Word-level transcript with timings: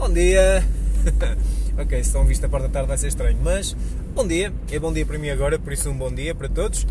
Bom 0.00 0.10
dia! 0.10 0.64
ok, 1.78 1.90
se 2.02 2.08
estão 2.08 2.24
visto 2.24 2.42
a 2.46 2.48
parte 2.48 2.68
da 2.68 2.68
tarde 2.70 2.88
vai 2.88 2.96
ser 2.96 3.08
estranho, 3.08 3.36
mas 3.44 3.76
bom 4.14 4.26
dia, 4.26 4.50
é 4.72 4.78
bom 4.78 4.90
dia 4.90 5.04
para 5.04 5.18
mim 5.18 5.28
agora, 5.28 5.58
por 5.58 5.74
isso 5.74 5.90
um 5.90 5.94
bom 5.94 6.10
dia 6.10 6.34
para 6.34 6.48
todos. 6.48 6.86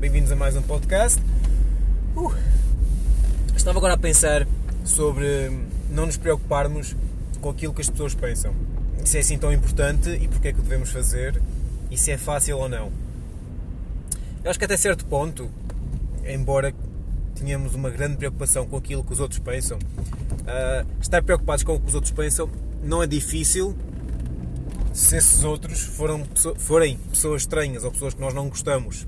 Bem-vindos 0.00 0.32
a 0.32 0.36
mais 0.36 0.56
um 0.56 0.62
podcast. 0.62 1.20
Uh, 2.16 2.32
estava 3.54 3.78
agora 3.78 3.92
a 3.92 3.98
pensar 3.98 4.48
sobre 4.86 5.52
não 5.90 6.06
nos 6.06 6.16
preocuparmos 6.16 6.96
com 7.42 7.50
aquilo 7.50 7.74
que 7.74 7.82
as 7.82 7.90
pessoas 7.90 8.14
pensam. 8.14 8.54
Se 9.04 9.18
é 9.18 9.20
assim 9.20 9.36
tão 9.36 9.52
importante 9.52 10.08
e 10.08 10.26
porque 10.26 10.48
é 10.48 10.52
que 10.54 10.58
o 10.58 10.62
devemos 10.62 10.88
fazer 10.88 11.38
e 11.90 11.98
se 11.98 12.10
é 12.10 12.16
fácil 12.16 12.56
ou 12.56 12.70
não. 12.70 12.90
Eu 14.42 14.48
acho 14.48 14.58
que 14.58 14.64
até 14.64 14.78
certo 14.78 15.04
ponto, 15.04 15.50
embora 16.26 16.72
tenhamos 17.36 17.74
uma 17.74 17.90
grande 17.90 18.16
preocupação 18.16 18.66
com 18.66 18.76
aquilo 18.76 19.04
que 19.04 19.12
os 19.12 19.20
outros 19.20 19.38
pensam, 19.38 19.78
uh, 19.78 20.86
estar 21.00 21.22
preocupados 21.22 21.62
com 21.62 21.74
o 21.74 21.80
que 21.80 21.88
os 21.88 21.94
outros 21.94 22.12
pensam 22.12 22.50
não 22.82 23.02
é 23.02 23.06
difícil 23.06 23.76
se 24.96 25.16
esses 25.16 25.44
outros 25.44 25.82
foram, 25.82 26.24
forem 26.56 26.96
pessoas 27.10 27.42
estranhas 27.42 27.84
ou 27.84 27.90
pessoas 27.90 28.14
que 28.14 28.20
nós 28.20 28.32
não 28.32 28.48
gostamos. 28.48 29.06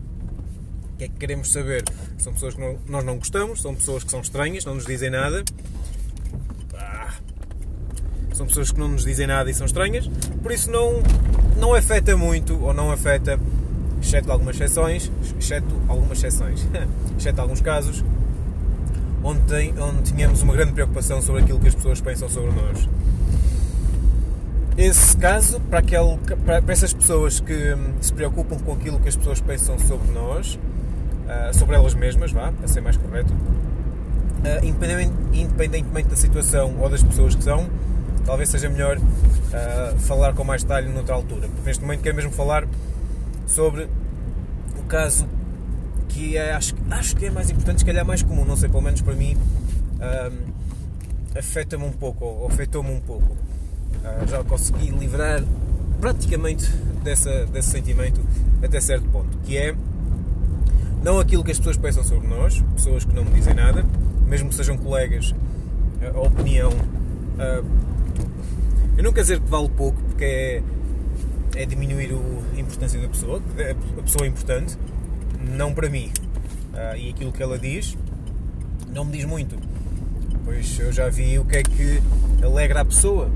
O 0.92 0.98
que 0.98 1.04
é 1.04 1.08
que 1.08 1.14
queremos 1.14 1.50
saber? 1.50 1.82
São 2.18 2.34
pessoas 2.34 2.54
que 2.54 2.60
não, 2.60 2.78
nós 2.86 3.04
não 3.04 3.16
gostamos, 3.16 3.62
são 3.62 3.74
pessoas 3.74 4.04
que 4.04 4.10
são 4.10 4.20
estranhas, 4.20 4.66
não 4.66 4.74
nos 4.74 4.84
dizem 4.84 5.08
nada. 5.08 5.42
Ah, 6.74 7.14
são 8.34 8.46
pessoas 8.46 8.70
que 8.70 8.78
não 8.78 8.88
nos 8.88 9.04
dizem 9.04 9.26
nada 9.26 9.50
e 9.50 9.54
são 9.54 9.64
estranhas, 9.64 10.10
por 10.42 10.52
isso 10.52 10.70
não, 10.70 11.02
não 11.56 11.74
afeta 11.74 12.14
muito, 12.16 12.62
ou 12.62 12.74
não 12.74 12.92
afeta, 12.92 13.40
exceto 14.02 14.30
algumas 14.30 14.56
exceções, 14.56 15.10
exceto 15.38 15.74
algumas 15.88 16.18
exceções, 16.18 16.66
exceto 17.16 17.40
alguns 17.40 17.62
casos, 17.62 18.04
onde, 19.28 19.40
tem, 19.40 19.74
onde 19.78 20.02
tínhamos 20.10 20.42
uma 20.42 20.54
grande 20.54 20.72
preocupação 20.72 21.20
sobre 21.20 21.42
aquilo 21.42 21.60
que 21.60 21.68
as 21.68 21.74
pessoas 21.74 22.00
pensam 22.00 22.28
sobre 22.28 22.50
nós. 22.52 22.88
Esse 24.76 25.16
caso, 25.16 25.60
para, 25.60 25.80
aquele, 25.80 26.16
para, 26.46 26.62
essas 26.72 26.94
pessoas 26.94 27.40
que 27.40 27.76
se 28.00 28.12
preocupam 28.12 28.58
com 28.58 28.72
aquilo 28.72 28.98
que 28.98 29.08
as 29.08 29.16
pessoas 29.16 29.40
pensam 29.40 29.78
sobre 29.78 30.10
nós, 30.12 30.54
uh, 30.54 31.54
sobre 31.56 31.76
elas 31.76 31.94
mesmas, 31.94 32.32
vá, 32.32 32.52
para 32.52 32.68
ser 32.68 32.80
mais 32.80 32.96
correto, 32.96 33.32
uh, 33.32 34.64
independentemente 35.32 36.08
da 36.08 36.16
situação 36.16 36.76
ou 36.80 36.88
das 36.88 37.02
pessoas 37.02 37.34
que 37.34 37.44
são, 37.44 37.68
talvez 38.24 38.48
seja 38.48 38.70
melhor 38.70 38.96
uh, 38.96 39.98
falar 39.98 40.32
com 40.32 40.42
mais 40.44 40.62
detalhe 40.62 40.88
noutra 40.88 41.14
altura. 41.14 41.48
Porque 41.48 41.66
neste 41.66 41.82
momento 41.82 42.00
quero 42.00 42.16
mesmo 42.16 42.32
falar 42.32 42.66
sobre 43.46 43.88
o 44.78 44.84
caso 44.84 45.26
que 46.08 46.36
é, 46.36 46.52
acho, 46.52 46.74
acho 46.90 47.16
que 47.16 47.26
é 47.26 47.30
mais 47.30 47.50
importante, 47.50 47.80
se 47.80 47.84
calhar 47.84 48.04
mais 48.04 48.22
comum, 48.22 48.44
não 48.44 48.56
sei, 48.56 48.68
pelo 48.68 48.82
menos 48.82 49.00
para 49.00 49.14
mim, 49.14 49.36
afeta-me 51.36 51.84
um 51.84 51.92
pouco, 51.92 52.24
ou 52.24 52.46
afetou-me 52.46 52.90
um 52.90 53.00
pouco. 53.00 53.32
Uh, 53.32 54.28
já 54.28 54.42
consegui 54.44 54.90
livrar 54.90 55.42
praticamente 56.00 56.70
dessa, 57.02 57.46
desse 57.46 57.70
sentimento 57.70 58.20
até 58.62 58.80
certo 58.80 59.08
ponto, 59.08 59.36
que 59.44 59.56
é 59.56 59.74
não 61.02 61.18
aquilo 61.18 61.44
que 61.44 61.50
as 61.50 61.58
pessoas 61.58 61.76
pensam 61.76 62.04
sobre 62.04 62.28
nós, 62.28 62.62
pessoas 62.74 63.04
que 63.04 63.14
não 63.14 63.24
me 63.24 63.30
dizem 63.30 63.54
nada, 63.54 63.84
mesmo 64.26 64.48
que 64.48 64.54
sejam 64.54 64.76
colegas, 64.76 65.34
a 66.14 66.20
opinião. 66.20 66.70
Uh, 66.70 67.64
eu 68.96 69.04
não 69.04 69.12
quero 69.12 69.22
dizer 69.22 69.40
que 69.40 69.48
vale 69.48 69.68
pouco, 69.68 70.00
porque 70.08 70.24
é, 70.24 70.62
é 71.54 71.66
diminuir 71.66 72.10
a 72.56 72.60
importância 72.60 73.00
da 73.00 73.08
pessoa, 73.08 73.40
a 73.98 74.02
pessoa 74.02 74.24
é 74.24 74.28
importante, 74.28 74.76
não 75.42 75.72
para 75.74 75.88
mim. 75.88 76.12
Uh, 76.72 76.96
e 76.96 77.10
aquilo 77.10 77.32
que 77.32 77.42
ela 77.42 77.58
diz 77.58 77.96
não 78.92 79.04
me 79.04 79.12
diz 79.12 79.24
muito, 79.24 79.56
pois 80.44 80.78
eu 80.78 80.92
já 80.92 81.08
vi 81.08 81.38
o 81.38 81.44
que 81.44 81.56
é 81.56 81.62
que 81.62 82.00
alegra 82.42 82.80
a 82.80 82.84
pessoa 82.84 83.30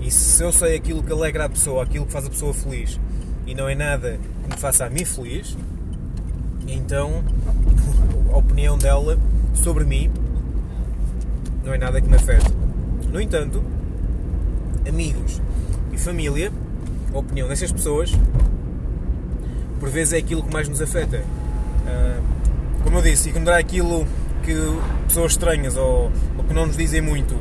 e 0.00 0.10
se 0.10 0.42
eu 0.42 0.52
sei 0.52 0.76
aquilo 0.76 1.02
que 1.02 1.12
alegra 1.12 1.46
a 1.46 1.48
pessoa, 1.48 1.82
aquilo 1.82 2.06
que 2.06 2.12
faz 2.12 2.26
a 2.26 2.30
pessoa 2.30 2.54
feliz, 2.54 3.00
e 3.46 3.54
não 3.54 3.68
é 3.68 3.74
nada 3.74 4.18
que 4.42 4.54
me 4.54 4.56
faça 4.56 4.86
a 4.86 4.90
mim 4.90 5.04
feliz, 5.04 5.56
então 6.68 7.24
a 8.32 8.36
opinião 8.36 8.78
dela 8.78 9.18
sobre 9.54 9.84
mim 9.84 10.10
não 11.64 11.74
é 11.74 11.78
nada 11.78 12.00
que 12.00 12.08
me 12.08 12.14
afete. 12.14 12.52
No 13.10 13.20
entanto, 13.20 13.64
amigos 14.88 15.40
e 15.92 15.98
família, 15.98 16.52
a 17.12 17.18
opinião 17.18 17.48
dessas 17.48 17.72
pessoas, 17.72 18.12
por 19.78 19.88
vezes 19.88 20.12
é 20.12 20.18
aquilo 20.18 20.42
que 20.42 20.52
mais 20.52 20.68
nos 20.68 20.80
afeta. 20.80 21.22
Ah, 21.86 22.20
como 22.84 22.98
eu 22.98 23.02
disse, 23.02 23.28
ignorar 23.28 23.58
aquilo 23.58 24.06
que 24.44 24.54
pessoas 25.08 25.32
estranhas 25.32 25.76
ou, 25.76 26.10
ou 26.38 26.44
que 26.44 26.54
não 26.54 26.66
nos 26.66 26.76
dizem 26.76 27.00
muito 27.00 27.34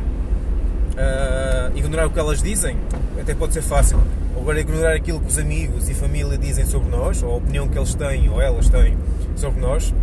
uh, 0.96 1.78
ignorar 1.78 2.08
o 2.08 2.10
que 2.10 2.20
elas 2.20 2.42
dizem 2.42 2.78
até 3.20 3.34
pode 3.34 3.54
ser 3.54 3.62
fácil. 3.62 4.00
Agora, 4.36 4.60
ignorar 4.60 4.94
aquilo 4.94 5.20
que 5.20 5.28
os 5.28 5.38
amigos 5.38 5.90
e 5.90 5.94
família 5.94 6.38
dizem 6.38 6.66
sobre 6.66 6.90
nós, 6.90 7.24
ou 7.24 7.32
a 7.32 7.36
opinião 7.38 7.68
que 7.68 7.78
eles 7.78 7.96
têm 7.96 8.30
ou 8.30 8.42
elas 8.42 8.70
têm 8.70 8.98
sobre 9.36 9.60
nós, 9.60 9.94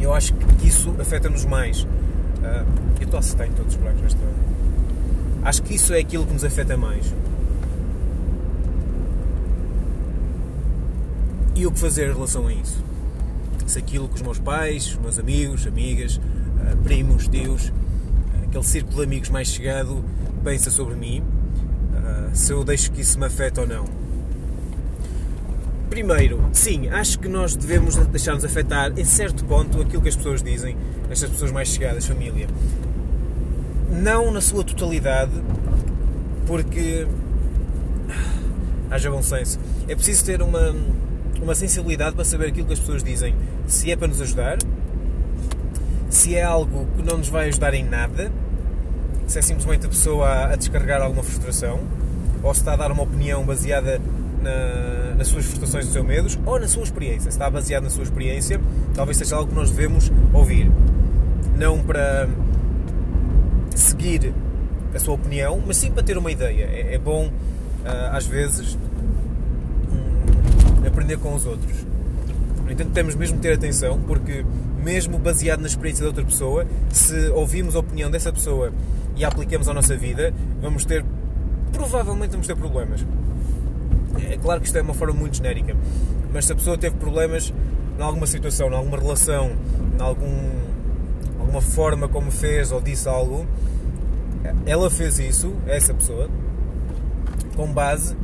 eu 0.00 0.12
acho 0.14 0.34
que 0.34 0.68
isso 0.68 0.94
afeta-nos 1.00 1.44
mais. 1.44 1.82
Uh, 1.82 2.66
eu 3.00 3.04
estou 3.04 3.18
a 3.18 3.46
em 3.46 3.52
todos 3.52 3.74
os 3.74 3.80
buracos 3.80 4.02
nesta. 4.02 4.18
Acho 5.42 5.62
que 5.62 5.74
isso 5.74 5.94
é 5.94 5.98
aquilo 5.98 6.26
que 6.26 6.32
nos 6.32 6.44
afeta 6.44 6.76
mais. 6.76 7.12
E 11.58 11.66
o 11.66 11.72
que 11.72 11.80
fazer 11.80 12.08
em 12.08 12.12
relação 12.12 12.46
a 12.46 12.52
isso? 12.52 12.84
Se 13.66 13.80
aquilo 13.80 14.08
que 14.08 14.14
os 14.14 14.22
meus 14.22 14.38
pais, 14.38 14.86
os 14.86 14.96
meus 14.98 15.18
amigos, 15.18 15.66
amigas, 15.66 16.20
ah, 16.60 16.76
primos, 16.84 17.26
tios, 17.26 17.72
aquele 18.44 18.62
círculo 18.62 18.98
de 18.98 19.02
amigos 19.02 19.28
mais 19.28 19.48
chegado 19.48 20.04
pensa 20.44 20.70
sobre 20.70 20.94
mim, 20.94 21.20
uh, 21.20 22.30
se 22.32 22.52
eu 22.52 22.62
deixo 22.62 22.92
que 22.92 23.00
isso 23.00 23.18
me 23.18 23.26
afeta 23.26 23.62
ou 23.62 23.66
não. 23.66 23.86
Primeiro, 25.90 26.48
sim, 26.52 26.88
acho 26.90 27.18
que 27.18 27.26
nós 27.26 27.56
devemos 27.56 27.96
deixar-nos 27.96 28.44
afetar 28.44 28.96
em 28.96 29.04
certo 29.04 29.44
ponto 29.44 29.82
aquilo 29.82 30.00
que 30.00 30.08
as 30.08 30.14
pessoas 30.14 30.40
dizem, 30.40 30.76
estas 31.10 31.28
pessoas 31.28 31.50
mais 31.50 31.66
chegadas, 31.66 32.06
família. 32.06 32.46
Não 33.90 34.30
na 34.30 34.40
sua 34.40 34.62
totalidade, 34.62 35.32
porque 36.46 37.04
haja 38.88 39.10
bom 39.10 39.22
senso. 39.22 39.58
É 39.88 39.96
preciso 39.96 40.24
ter 40.24 40.40
uma, 40.40 40.72
uma 41.42 41.54
sensibilidade 41.54 42.14
para 42.14 42.24
saber 42.24 42.48
aquilo 42.48 42.66
que 42.66 42.72
as 42.72 42.78
pessoas 42.78 43.02
dizem, 43.02 43.34
se 43.66 43.90
é 43.90 43.96
para 43.96 44.08
nos 44.08 44.20
ajudar 44.20 44.58
se 46.10 46.34
é 46.34 46.42
algo 46.42 46.86
que 46.96 47.02
não 47.02 47.18
nos 47.18 47.28
vai 47.28 47.48
ajudar 47.48 47.74
em 47.74 47.84
nada, 47.84 48.32
se 49.26 49.38
é 49.38 49.42
simplesmente 49.42 49.86
a 49.86 49.88
pessoa 49.88 50.52
a 50.52 50.56
descarregar 50.56 51.02
alguma 51.02 51.22
frustração, 51.22 51.80
ou 52.42 52.54
se 52.54 52.60
está 52.60 52.72
a 52.72 52.76
dar 52.76 52.90
uma 52.90 53.02
opinião 53.02 53.44
baseada 53.44 54.00
na, 54.42 55.14
nas 55.16 55.28
suas 55.28 55.44
frustrações 55.44 55.86
e 55.86 55.92
seus 55.92 56.06
medos, 56.06 56.38
ou 56.46 56.58
na 56.58 56.66
sua 56.66 56.82
experiência. 56.82 57.30
Se 57.30 57.36
está 57.36 57.50
baseado 57.50 57.84
na 57.84 57.90
sua 57.90 58.04
experiência, 58.04 58.60
talvez 58.94 59.18
seja 59.18 59.36
algo 59.36 59.50
que 59.50 59.54
nós 59.54 59.70
devemos 59.70 60.10
ouvir. 60.32 60.70
Não 61.56 61.82
para 61.82 62.28
seguir 63.74 64.32
a 64.94 64.98
sua 64.98 65.14
opinião, 65.14 65.62
mas 65.66 65.76
sim 65.76 65.90
para 65.90 66.02
ter 66.02 66.16
uma 66.16 66.30
ideia. 66.30 66.64
É, 66.64 66.94
é 66.94 66.98
bom, 66.98 67.30
ah, 67.84 68.16
às 68.16 68.26
vezes, 68.26 68.78
aprender 70.86 71.18
com 71.18 71.34
os 71.34 71.46
outros. 71.46 71.84
No 72.64 72.72
entanto, 72.72 72.90
temos 72.90 73.14
mesmo 73.14 73.36
de 73.36 73.42
ter 73.42 73.54
atenção, 73.54 73.98
porque 74.06 74.44
mesmo 74.82 75.18
baseado 75.18 75.60
na 75.60 75.66
experiência 75.66 76.02
de 76.02 76.08
outra 76.08 76.24
pessoa, 76.24 76.66
se 76.90 77.28
ouvimos 77.30 77.74
a 77.74 77.78
opinião 77.78 78.10
dessa 78.10 78.32
pessoa 78.32 78.72
e 79.16 79.24
a 79.24 79.28
aplicamos 79.28 79.68
à 79.68 79.74
nossa 79.74 79.96
vida, 79.96 80.32
vamos 80.60 80.84
ter, 80.84 81.04
provavelmente 81.72 82.32
vamos 82.32 82.46
ter 82.46 82.56
problemas. 82.56 83.04
É 84.30 84.36
claro 84.36 84.60
que 84.60 84.66
isto 84.66 84.76
é 84.76 84.82
uma 84.82 84.94
forma 84.94 85.14
muito 85.14 85.36
genérica, 85.36 85.74
mas 86.32 86.44
se 86.44 86.52
a 86.52 86.54
pessoa 86.54 86.76
teve 86.76 86.96
problemas 86.96 87.52
em 87.98 88.02
alguma 88.02 88.26
situação, 88.26 88.68
em 88.68 88.74
alguma 88.74 88.98
relação, 88.98 89.52
em 89.98 90.02
algum, 90.02 90.50
alguma 91.40 91.60
forma 91.60 92.08
como 92.08 92.30
fez 92.30 92.70
ou 92.70 92.80
disse 92.80 93.08
algo, 93.08 93.46
ela 94.66 94.90
fez 94.90 95.18
isso, 95.18 95.52
essa 95.66 95.94
pessoa, 95.94 96.28
com 97.56 97.66
base 97.72 98.14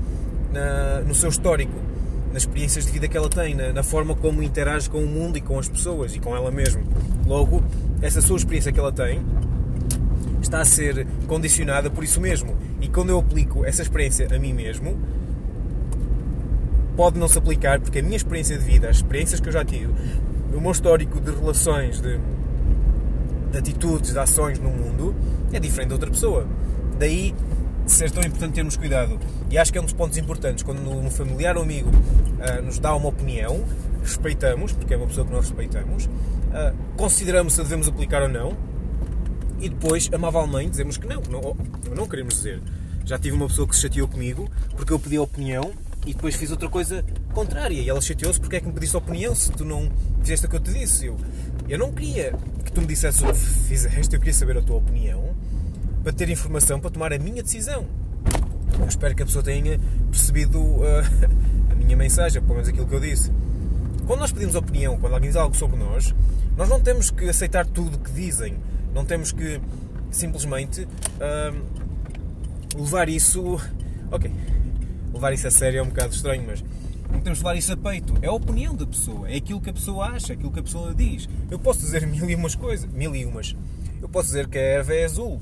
na, 0.53 1.01
no 1.01 1.15
seu 1.15 1.29
histórico 1.29 1.94
nas 2.35 2.43
experiências 2.43 2.85
de 2.85 2.91
vida 2.91 3.07
que 3.07 3.17
ela 3.17 3.29
tem, 3.29 3.55
na, 3.55 3.73
na, 3.73 3.83
forma 3.85 4.13
como 4.17 4.43
interage 4.43 4.91
com 4.91 4.99
o 4.99 5.07
mundo 5.07 5.39
e 5.39 5.41
com 5.41 5.57
as 5.57 5.69
pessoas 5.69 6.17
e 6.17 6.19
com 6.19 6.35
ela 6.35 6.51
mesma. 6.51 6.83
Logo, 7.25 7.63
essa 8.03 8.21
sua 8.21 8.37
experiência 8.37 8.73
que 8.73 8.81
ela 8.81 8.91
tem 8.91 9.23
está 10.43 10.61
a 10.61 10.65
ser 10.65 11.07
condicionada 11.29 11.89
por 11.89 12.03
isso 12.03 12.21
mesmo. 12.21 12.57
E 12.81 12.89
quando 12.89 13.11
eu 13.11 13.21
aplico 13.21 13.65
essa 13.65 13.83
experiência 13.83 14.27
a 14.35 14.37
mim 14.37 14.53
mesmo, 14.53 14.99
pode 16.97 17.21
não 17.21 17.29
se 17.29 17.39
aplicar, 17.39 17.79
porque 17.79 18.01
a 18.01 18.03
minha 18.03 18.17
experiência 18.17 18.59
de 18.59 18.65
vida, 18.65 18.91
as 18.91 18.97
experiências 18.97 19.39
que 19.39 19.49
eu 19.49 19.53
já 19.53 19.65
tive, 19.65 19.95
o 20.53 20.61
meu 20.61 20.73
histórico 20.73 21.21
de 21.21 21.31
relações, 21.31 22.01
de, 22.01 22.19
de 23.53 23.59
atitudes, 23.59 24.13
de 24.13 24.19
ações 24.19 24.59
no 24.59 24.71
mundo, 24.71 25.15
é 25.53 25.61
diferente 25.61 25.89
de 25.89 25.95
outra 25.95 26.11
pessoa. 26.11 26.49
Daí 26.99 27.33
ser 27.87 28.11
tão 28.11 28.23
importante 28.23 28.55
termos 28.55 28.77
cuidado. 28.77 29.19
E 29.51 29.59
acho 29.59 29.73
que 29.73 29.79
é 29.79 29.81
um 29.81 29.85
dos 29.85 29.95
pontos 29.95 30.17
importantes, 30.19 30.63
quando 30.63 30.81
um 30.89 31.11
familiar 31.11 31.57
ou 31.57 31.63
amigo 31.63 31.91
uh, 31.91 32.63
nos 32.63 32.79
dá 32.79 32.95
uma 32.95 33.09
opinião, 33.09 33.65
respeitamos, 34.03 34.73
porque 34.73 34.95
é 34.95 34.97
uma 34.97 35.07
pessoa 35.07 35.27
que 35.27 35.33
nós 35.33 35.47
respeitamos, 35.47 36.07
uh, 36.07 36.75
consideramos 36.97 37.55
se 37.55 37.61
a 37.61 37.65
devemos 37.65 37.89
aplicar 37.89 38.23
ou 38.23 38.29
não, 38.29 38.57
e 39.61 39.69
depois, 39.69 40.11
amavelmente, 40.13 40.71
dizemos 40.71 40.97
que 40.97 41.07
não, 41.07 41.23
não, 41.31 41.57
não 41.95 42.09
queremos 42.09 42.35
dizer. 42.35 42.61
Já 43.05 43.19
tive 43.19 43.37
uma 43.37 43.47
pessoa 43.47 43.69
que 43.69 43.75
se 43.75 43.83
chateou 43.83 44.09
comigo 44.09 44.49
porque 44.77 44.93
eu 44.93 44.99
pedi 44.99 45.19
opinião 45.19 45.73
e 46.07 46.13
depois 46.13 46.35
fiz 46.35 46.51
outra 46.51 46.69
coisa 46.69 47.05
contrária. 47.33 47.81
E 47.81 47.89
ela 47.89 48.01
chateou-se 48.01 48.41
porque 48.41 48.57
é 48.57 48.61
que 48.61 48.67
me 48.67 48.73
pediste 48.73 48.97
opinião 48.97 49.35
se 49.35 49.51
tu 49.53 49.65
não 49.65 49.91
fizeste 50.21 50.47
o 50.47 50.49
que 50.49 50.57
eu 50.57 50.61
te 50.61 50.73
disse. 50.73 51.07
Eu, 51.07 51.17
eu 51.69 51.79
não 51.79 51.93
queria 51.93 52.35
que 52.65 52.73
tu 52.73 52.81
me 52.81 52.87
dissesse 52.87 53.25
o 53.25 53.27
que 53.27 53.39
fizeste, 53.39 54.15
eu 54.15 54.21
queria 54.21 54.35
saber 54.35 54.59
a 54.59 54.63
tua 54.63 54.77
opinião 54.77 55.35
para 56.05 56.13
ter 56.13 56.29
informação 56.29 56.79
para 56.79 56.91
tomar 56.91 57.13
a 57.15 57.19
minha 57.19 57.43
decisão. 57.43 57.87
Eu 58.79 58.87
espero 58.87 59.15
que 59.17 59.23
a 59.23 59.27
pessoa 59.27 59.43
tenha 59.43 59.81
percebido 60.11 60.61
uh, 60.61 60.85
a 61.73 61.75
minha 61.75 61.97
mensagem, 61.97 62.43
pelo 62.43 62.55
menos 62.55 62.69
aquilo 62.69 62.87
que 62.87 62.95
eu 62.95 63.01
disse. 63.01 63.33
Quando 64.07 64.21
nós 64.21 64.31
pedimos 64.31 64.55
opinião, 64.55 64.99
quando 64.99 65.15
alguém 65.15 65.31
diz 65.31 65.37
algo 65.37 65.57
sobre 65.57 65.79
nós, 65.79 66.15
nós 66.59 66.69
não 66.69 66.79
temos 66.79 67.11
que 67.11 67.27
aceitar 67.27 67.65
tudo 67.65 67.97
o 67.97 67.99
que 67.99 68.13
dizem. 68.13 68.55
Não 68.93 69.03
temos 69.03 69.33
que 69.33 69.59
simplesmente 70.11 70.83
uh, 70.83 72.79
levar 72.79 73.09
isso. 73.09 73.59
Ok, 74.11 74.31
levar 75.13 75.33
isso 75.33 75.49
a 75.49 75.51
sério 75.51 75.81
é 75.81 75.83
um 75.83 75.89
bocado 75.89 76.15
estranho, 76.15 76.45
mas 76.47 76.63
não 77.11 77.21
temos 77.21 77.39
de 77.39 77.45
levar 77.45 77.57
isso 77.57 77.73
a 77.73 77.77
peito. 77.77 78.15
É 78.23 78.29
a 78.29 78.33
opinião 78.33 78.77
da 78.77 78.87
pessoa, 78.87 79.29
é 79.29 79.37
aquilo 79.37 79.61
que 79.61 79.71
a 79.71 79.73
pessoa 79.73 80.07
acha, 80.09 80.35
aquilo 80.35 80.53
que 80.53 80.61
a 80.61 80.63
pessoa 80.63 80.95
diz. 80.95 81.29
Eu 81.51 81.59
posso 81.59 81.81
dizer 81.81 82.07
mil 82.07 82.31
e 82.31 82.35
umas 82.37 82.55
coisas, 82.55 82.89
mil 82.93 83.17
e 83.17 83.25
umas. 83.25 83.57
Eu 84.01 84.09
posso 84.09 84.29
dizer 84.29 84.47
que 84.47 84.57
a 84.57 84.61
erva 84.61 84.95
é 84.95 85.05
azul. 85.05 85.41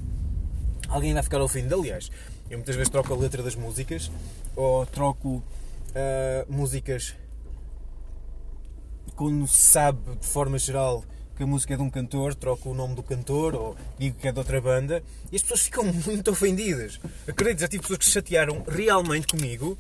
Alguém 0.93 1.15
vai 1.15 1.23
ficar 1.23 1.41
ofendido, 1.41 1.75
aliás. 1.75 2.11
Eu 2.51 2.59
muitas 2.59 2.77
vezes 2.77 2.91
troco 2.91 3.15
a 3.15 3.17
letra 3.17 3.43
das 3.43 3.55
músicas 3.55 4.11
ou 4.55 4.85
troco 4.85 5.37
uh, 5.37 5.43
músicas 6.53 7.15
quando 9.17 9.47
se 9.47 9.59
sabe 9.59 10.17
de 10.17 10.27
forma 10.27 10.59
geral 10.59 11.03
que 11.35 11.43
a 11.43 11.47
música 11.47 11.73
é 11.73 11.77
de 11.79 11.83
um 11.83 11.89
cantor, 11.89 12.35
troco 12.35 12.69
o 12.69 12.75
nome 12.75 12.95
do 12.95 13.03
cantor 13.03 13.55
ou 13.55 13.77
digo 13.99 14.19
que 14.19 14.29
é 14.29 14.33
de 14.33 14.39
outra 14.39 14.61
banda 14.61 15.03
e 15.31 15.37
as 15.37 15.41
pessoas 15.41 15.63
ficam 15.63 15.85
muito 16.05 16.31
ofendidas. 16.31 17.01
Acredito, 17.27 17.61
já 17.61 17.69
tive 17.69 17.81
pessoas 17.81 17.99
que 17.99 18.05
se 18.05 18.11
chatearam 18.11 18.63
realmente 18.69 19.29
comigo. 19.29 19.79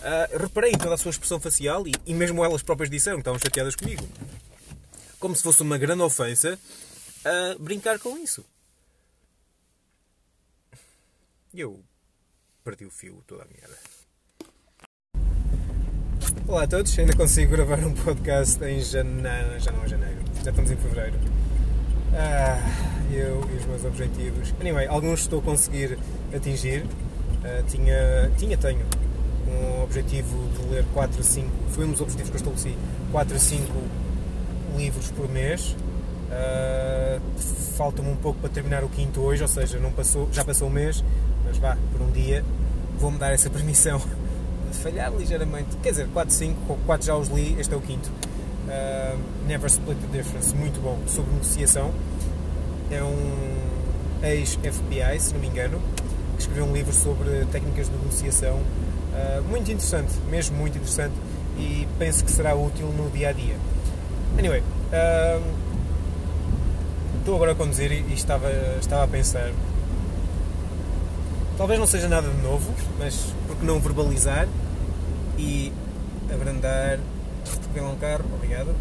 Uh, 0.00 0.38
reparei 0.38 0.72
em 0.72 0.76
toda 0.76 0.96
a 0.96 0.98
sua 0.98 1.12
expressão 1.12 1.40
facial 1.40 1.88
e, 1.88 1.92
e, 2.04 2.12
mesmo 2.12 2.44
elas 2.44 2.60
próprias 2.62 2.90
disseram 2.90 3.16
que 3.16 3.22
estavam 3.22 3.40
chateadas 3.40 3.74
comigo. 3.74 4.06
Como 5.18 5.34
se 5.34 5.42
fosse 5.42 5.62
uma 5.62 5.78
grande 5.78 6.02
ofensa 6.02 6.58
uh, 7.24 7.58
brincar 7.58 7.98
com 7.98 8.18
isso. 8.18 8.44
E 11.54 11.60
eu 11.60 11.84
perdi 12.64 12.86
o 12.86 12.90
fio 12.90 13.22
toda 13.26 13.42
a 13.42 13.46
merda. 13.46 13.76
Olá 16.48 16.62
a 16.62 16.66
todos, 16.66 16.98
ainda 16.98 17.14
consigo 17.14 17.52
gravar 17.52 17.78
um 17.80 17.92
podcast 17.92 18.64
em 18.64 18.80
janeiro, 18.80 19.60
já 19.60 19.70
não 19.70 19.84
é 19.84 19.88
janeiro, 19.88 20.18
já 20.42 20.48
estamos 20.48 20.70
em 20.70 20.76
fevereiro. 20.76 21.18
Ah, 22.14 22.56
eu 23.12 23.46
e 23.52 23.56
os 23.58 23.66
meus 23.66 23.84
objetivos. 23.84 24.54
Anyway, 24.60 24.86
alguns 24.86 25.20
estou 25.20 25.40
a 25.40 25.42
conseguir 25.42 25.98
atingir. 26.34 26.84
Uh, 26.84 27.62
tinha, 27.68 28.32
tinha, 28.38 28.56
tenho 28.56 28.86
um 29.46 29.82
objetivo 29.82 30.48
de 30.56 30.70
ler 30.70 30.86
4 30.94 31.20
a 31.20 31.22
5, 31.22 31.50
foi 31.72 31.84
um 31.84 31.90
dos 31.90 32.00
objetivos 32.00 32.30
que 32.30 32.36
eu 32.36 32.54
estabeleci, 32.54 32.78
4 33.10 33.36
a 33.36 33.38
5 33.38 33.72
livros 34.78 35.10
por 35.10 35.28
mês. 35.28 35.76
Uh, 36.30 37.20
Falta-me 37.76 38.08
um 38.10 38.16
pouco 38.16 38.38
para 38.40 38.48
terminar 38.48 38.84
o 38.84 38.88
quinto 38.88 39.20
hoje, 39.20 39.42
ou 39.42 39.48
seja, 39.48 39.78
não 39.78 39.92
passou, 39.92 40.28
já 40.32 40.44
passou 40.44 40.68
o 40.68 40.70
mês, 40.70 41.02
vá, 41.62 41.78
por 41.92 42.02
um 42.02 42.10
dia 42.10 42.44
vou-me 42.98 43.16
dar 43.16 43.32
essa 43.32 43.48
permissão 43.50 44.02
falhar 44.72 45.12
ligeiramente. 45.12 45.76
Quer 45.82 45.90
dizer, 45.90 46.08
4, 46.12 46.34
5, 46.34 46.78
4 46.86 47.06
já 47.06 47.16
os 47.16 47.28
li, 47.28 47.56
este 47.58 47.72
é 47.72 47.76
o 47.76 47.80
quinto. 47.80 48.10
Uh, 48.10 49.18
Never 49.46 49.66
Split 49.66 49.98
the 49.98 50.18
Difference, 50.18 50.54
muito 50.54 50.80
bom, 50.80 50.98
sobre 51.06 51.30
negociação. 51.32 51.92
É 52.90 53.02
um 53.02 53.56
ex-FBI, 54.22 55.20
se 55.20 55.32
não 55.34 55.40
me 55.40 55.46
engano, 55.48 55.80
que 56.36 56.42
escreveu 56.42 56.64
um 56.64 56.72
livro 56.72 56.92
sobre 56.92 57.44
técnicas 57.52 57.88
de 57.88 57.96
negociação. 57.96 58.56
Uh, 58.56 59.42
muito 59.48 59.70
interessante, 59.70 60.12
mesmo 60.30 60.56
muito 60.56 60.76
interessante, 60.76 61.14
e 61.58 61.86
penso 61.98 62.24
que 62.24 62.30
será 62.30 62.54
útil 62.54 62.86
no 62.88 63.10
dia 63.10 63.28
a 63.28 63.32
dia. 63.32 63.56
Anyway, 64.38 64.60
uh, 64.60 65.42
estou 67.18 67.36
agora 67.36 67.52
a 67.52 67.54
conduzir 67.54 67.92
e 67.92 68.14
estava, 68.14 68.50
estava 68.80 69.04
a 69.04 69.08
pensar. 69.08 69.52
Talvez 71.56 71.78
não 71.78 71.86
seja 71.86 72.08
nada 72.08 72.28
de 72.28 72.42
novo, 72.42 72.72
mas 72.98 73.32
por 73.46 73.56
que 73.56 73.64
não 73.64 73.78
verbalizar 73.78 74.48
e 75.38 75.72
abrandar. 76.32 76.98
Lá 77.74 77.88
um 77.90 77.96
carro, 77.96 78.24
obrigado. 78.34 78.74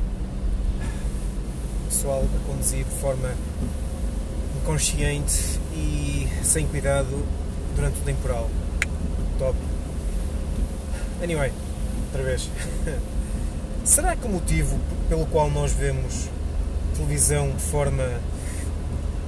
Pessoal 1.90 2.24
a 2.24 2.52
conduzir 2.52 2.84
de 2.84 2.92
forma 3.00 3.32
inconsciente 4.62 5.60
e 5.74 6.28
sem 6.44 6.68
cuidado 6.68 7.26
durante 7.76 8.00
o 8.00 8.04
temporal. 8.04 8.50
Top. 9.40 9.58
Anyway, 11.24 11.52
outra 12.08 12.24
vez. 12.24 12.50
Será 13.84 14.16
que 14.16 14.28
o 14.28 14.30
motivo 14.30 14.80
pelo 15.10 15.26
qual 15.26 15.50
nós 15.50 15.72
vemos 15.72 16.30
televisão 16.96 17.50
de 17.52 17.64
forma 17.64 18.04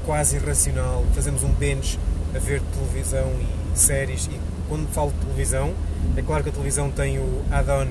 quase 0.06 0.36
irracional, 0.36 1.04
fazemos 1.14 1.44
um 1.44 1.50
binge 1.50 2.00
a 2.36 2.40
ver 2.40 2.62
televisão 2.74 3.32
e 3.40 3.78
séries 3.78 4.28
e 4.28 4.40
quando 4.68 4.88
falo 4.90 5.12
de 5.12 5.20
televisão, 5.20 5.74
é 6.18 6.22
claro 6.22 6.44
que 6.44 6.50
a 6.50 6.52
televisão 6.52 6.90
tem 6.92 7.20
o 7.20 7.44
add-on 7.52 7.88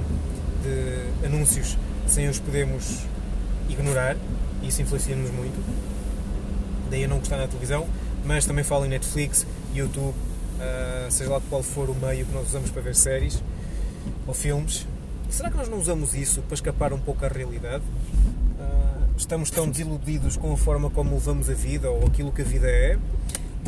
de 0.62 1.26
anúncios 1.26 1.76
sem 2.06 2.29
os 2.29 2.38
podemos 2.38 2.99
ignorar 3.69 4.17
e 4.62 4.69
isso 4.69 4.82
influencia-nos 4.82 5.31
muito. 5.31 5.62
Daí 6.90 7.02
eu 7.02 7.08
não 7.08 7.19
gostar 7.19 7.37
na 7.37 7.46
televisão, 7.46 7.87
mas 8.25 8.44
também 8.44 8.64
falo 8.64 8.84
em 8.84 8.88
Netflix, 8.88 9.46
YouTube, 9.75 10.14
uh, 10.14 11.11
seja 11.11 11.31
lá 11.31 11.40
qual 11.49 11.62
for 11.62 11.88
o 11.88 11.94
meio 11.94 12.26
que 12.26 12.32
nós 12.32 12.49
usamos 12.49 12.70
para 12.70 12.82
ver 12.82 12.94
séries 12.94 13.43
ou 14.26 14.34
filmes. 14.34 14.87
Será 15.31 15.50
que 15.50 15.56
nós 15.56 15.69
não 15.69 15.79
usamos 15.79 16.14
isso 16.14 16.43
para 16.43 16.55
escapar 16.55 16.93
um 16.93 16.99
pouco 16.99 17.25
à 17.25 17.29
realidade? 17.29 17.82
Uh, 17.82 19.17
estamos 19.17 19.50
tão 19.50 19.69
desiludidos 19.69 20.37
com 20.37 20.52
a 20.52 20.56
forma 20.56 20.90
como 20.90 21.14
levamos 21.14 21.49
a 21.49 21.55
vida 21.55 21.90
ou 21.90 22.06
aquilo 22.06 22.31
que 22.31 22.43
a 22.43 22.44
vida 22.44 22.69
é 22.69 22.99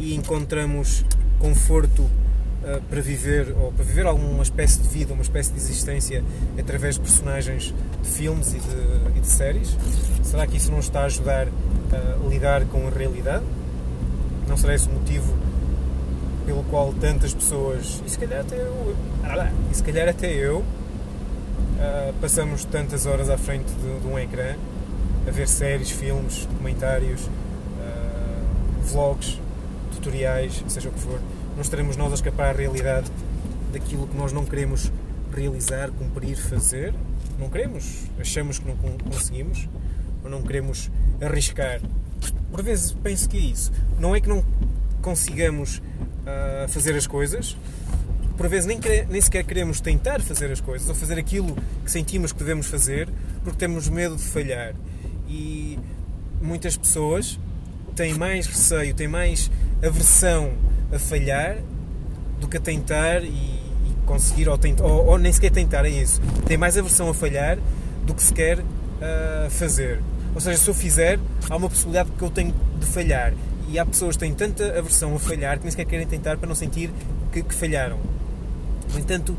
e 0.00 0.14
encontramos 0.14 1.04
conforto 1.38 2.02
uh, 2.02 2.82
para 2.88 3.00
viver 3.00 3.54
ou 3.56 3.72
para 3.72 3.84
viver 3.84 4.06
alguma 4.06 4.42
espécie 4.42 4.80
de 4.80 4.88
vida, 4.88 5.12
uma 5.12 5.22
espécie 5.22 5.52
de 5.52 5.58
existência 5.58 6.24
através 6.58 6.94
de 6.96 7.00
personagens 7.00 7.74
de 8.02 8.08
filmes 8.08 8.54
e 8.54 8.58
de, 8.58 9.18
e 9.18 9.20
de 9.20 9.26
séries? 9.26 9.76
Será 10.22 10.46
que 10.46 10.56
isso 10.56 10.70
não 10.70 10.80
está 10.80 11.02
a 11.02 11.04
ajudar 11.04 11.48
a 11.92 12.28
lidar 12.28 12.64
com 12.66 12.86
a 12.86 12.90
realidade? 12.90 13.44
Não 14.48 14.56
será 14.56 14.74
esse 14.74 14.88
o 14.88 14.92
motivo 14.92 15.32
pelo 16.44 16.62
qual 16.64 16.92
tantas 16.92 17.32
pessoas, 17.32 18.02
e 18.04 18.10
se 18.10 18.18
calhar 18.18 18.40
até 18.40 18.56
eu, 18.56 18.96
e 19.70 19.74
se 19.74 19.82
calhar 19.82 20.08
até 20.08 20.30
eu, 20.30 20.58
uh, 20.58 22.14
passamos 22.20 22.64
tantas 22.64 23.06
horas 23.06 23.30
à 23.30 23.38
frente 23.38 23.72
de, 23.72 24.00
de, 24.00 24.06
um 24.06 24.18
ecrã 24.18 24.54
a 25.26 25.30
ver 25.30 25.48
séries, 25.48 25.90
filmes, 25.90 26.46
documentários, 26.46 27.22
uh, 27.22 28.82
vlogs, 28.82 29.40
tutoriais, 29.94 30.64
seja 30.68 30.88
o 30.88 30.92
que 30.92 31.00
for, 31.00 31.20
não 31.54 31.62
estaremos 31.62 31.96
nós 31.96 32.12
a 32.12 32.14
escapar 32.14 32.50
à 32.50 32.52
realidade 32.52 33.10
daquilo 33.72 34.06
que 34.06 34.16
nós 34.16 34.32
não 34.32 34.44
queremos 34.44 34.90
realizar, 35.32 35.90
cumprir, 35.90 36.36
fazer. 36.36 36.94
Não 37.38 37.48
queremos, 37.48 38.04
achamos 38.18 38.58
que 38.58 38.66
não 38.66 38.76
conseguimos, 38.76 39.68
ou 40.22 40.30
não 40.30 40.42
queremos 40.42 40.90
arriscar. 41.20 41.80
Por 42.50 42.62
vezes 42.62 42.92
penso 42.92 43.28
que 43.28 43.36
é 43.36 43.40
isso. 43.40 43.72
Não 43.98 44.14
é 44.14 44.20
que 44.20 44.28
não 44.28 44.44
consigamos 45.02 45.78
uh, 45.78 46.68
fazer 46.68 46.94
as 46.94 47.06
coisas, 47.06 47.56
por 48.36 48.48
vezes 48.48 48.66
nem, 48.66 48.80
nem 49.08 49.20
sequer 49.20 49.44
queremos 49.44 49.80
tentar 49.80 50.20
fazer 50.20 50.50
as 50.50 50.60
coisas 50.60 50.88
ou 50.88 50.94
fazer 50.94 51.18
aquilo 51.18 51.56
que 51.84 51.90
sentimos 51.90 52.32
que 52.32 52.38
devemos 52.38 52.66
fazer 52.66 53.08
porque 53.44 53.58
temos 53.58 53.88
medo 53.88 54.16
de 54.16 54.22
falhar. 54.22 54.74
E 55.28 55.78
muitas 56.42 56.76
pessoas 56.76 57.38
têm 57.94 58.14
mais 58.14 58.46
receio, 58.46 58.94
têm 58.94 59.08
mais 59.08 59.50
aversão 59.82 60.52
a 60.92 60.98
falhar 60.98 61.56
do 62.40 62.48
que 62.48 62.56
a 62.56 62.60
tentar 62.60 63.22
e, 63.22 63.28
e 63.28 63.94
conseguir, 64.06 64.48
ou, 64.48 64.58
ou, 64.82 65.06
ou, 65.06 65.18
nem 65.18 65.32
sequer 65.32 65.50
tentar, 65.50 65.84
é 65.84 65.90
isso. 65.90 66.20
Tem 66.46 66.56
mais 66.56 66.76
aversão 66.76 67.08
a 67.08 67.14
falhar 67.14 67.58
do 68.04 68.14
que 68.14 68.22
se 68.22 68.32
quer 68.32 68.58
uh, 68.58 69.50
fazer. 69.50 70.00
Ou 70.34 70.40
seja, 70.40 70.58
se 70.58 70.68
eu 70.68 70.74
fizer, 70.74 71.18
há 71.48 71.56
uma 71.56 71.68
possibilidade 71.68 72.10
que 72.18 72.22
eu 72.22 72.30
tenho 72.30 72.54
de 72.78 72.86
falhar. 72.86 73.32
E 73.68 73.78
há 73.78 73.86
pessoas 73.86 74.16
que 74.16 74.20
têm 74.20 74.34
tanta 74.34 74.78
aversão 74.78 75.14
a 75.14 75.18
falhar 75.18 75.58
que 75.58 75.64
nem 75.64 75.70
sequer 75.70 75.86
querem 75.86 76.06
tentar 76.06 76.36
para 76.36 76.48
não 76.48 76.54
sentir 76.54 76.90
que, 77.32 77.42
que 77.42 77.54
falharam. 77.54 77.98
No 78.92 78.98
entanto, 78.98 79.36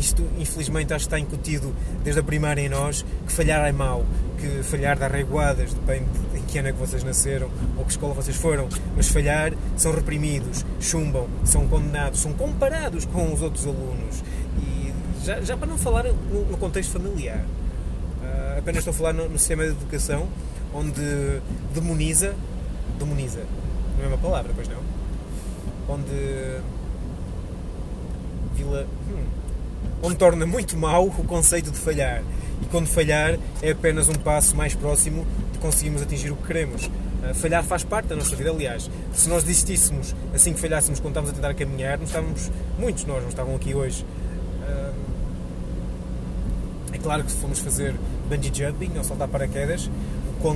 isto 0.00 0.26
infelizmente 0.38 0.92
acho 0.92 1.04
que 1.04 1.14
está 1.14 1.18
incutido 1.18 1.74
desde 2.02 2.20
a 2.20 2.24
primária 2.24 2.60
em 2.60 2.68
nós 2.68 3.04
que 3.26 3.32
falhar 3.32 3.64
é 3.66 3.72
mau, 3.72 4.04
que 4.38 4.62
falhar 4.62 4.98
dá 4.98 5.06
reguadas, 5.06 5.72
depende 5.74 6.06
em 6.34 6.42
que 6.42 6.58
ano 6.58 6.68
é 6.68 6.72
que 6.72 6.78
vocês 6.78 7.04
nasceram 7.04 7.50
ou 7.76 7.84
que 7.84 7.90
escola 7.90 8.14
vocês 8.14 8.36
foram, 8.36 8.68
mas 8.96 9.08
falhar 9.08 9.52
são 9.76 9.92
reprimidos, 9.92 10.64
chumbam, 10.80 11.28
são 11.44 11.68
condenados, 11.68 12.20
são 12.20 12.32
comparados 12.32 13.04
com 13.04 13.32
os 13.32 13.42
outros 13.42 13.66
alunos. 13.66 14.22
E 14.58 14.92
já, 15.24 15.40
já 15.42 15.56
para 15.56 15.68
não 15.68 15.78
falar 15.78 16.04
no, 16.04 16.44
no 16.46 16.56
contexto 16.56 16.92
familiar, 16.92 17.44
uh, 18.22 18.58
apenas 18.58 18.78
estou 18.78 18.92
a 18.92 18.94
falar 18.94 19.12
no, 19.12 19.28
no, 19.28 19.38
sistema 19.38 19.64
de 19.64 19.70
educação 19.70 20.26
onde 20.74 21.02
demoniza, 21.74 22.34
demoniza, 22.98 23.40
não 23.98 24.04
é 24.04 24.08
uma 24.08 24.18
palavra, 24.18 24.52
pois 24.54 24.68
não? 24.68 24.80
Onde 25.88 26.60
Vila, 28.54 28.86
hum, 29.08 29.39
onde 30.02 30.16
torna 30.16 30.46
muito 30.46 30.76
mau 30.76 31.06
o 31.06 31.24
conceito 31.24 31.70
de 31.70 31.78
falhar. 31.78 32.22
E 32.62 32.66
quando 32.66 32.86
falhar 32.86 33.38
é 33.62 33.70
apenas 33.70 34.08
um 34.08 34.14
passo 34.14 34.56
mais 34.56 34.74
próximo 34.74 35.26
de 35.52 35.58
conseguirmos 35.58 36.02
atingir 36.02 36.30
o 36.30 36.36
que 36.36 36.46
queremos. 36.46 36.86
Uh, 36.86 37.34
falhar 37.34 37.62
faz 37.64 37.84
parte 37.84 38.06
da 38.06 38.16
nossa 38.16 38.34
vida, 38.34 38.50
aliás. 38.50 38.90
Se 39.12 39.28
nós 39.28 39.42
desistíssemos 39.44 40.14
assim 40.34 40.52
que 40.52 40.60
falhássemos 40.60 41.00
quando 41.00 41.12
estávamos 41.12 41.30
a 41.30 41.34
tentar 41.34 41.54
caminhar, 41.54 41.98
não 41.98 42.04
estávamos, 42.04 42.50
muitos 42.78 43.04
nós 43.04 43.22
não 43.22 43.28
estavam 43.28 43.54
aqui 43.54 43.74
hoje. 43.74 44.04
Uh, 44.62 44.94
é 46.92 46.98
claro 46.98 47.24
que 47.24 47.30
se 47.30 47.38
formos 47.38 47.58
fazer 47.58 47.94
bungee 48.28 48.52
jumping 48.54 48.92
ou 48.96 49.04
saltar 49.04 49.28
paraquedas, 49.28 49.90
o 50.28 50.54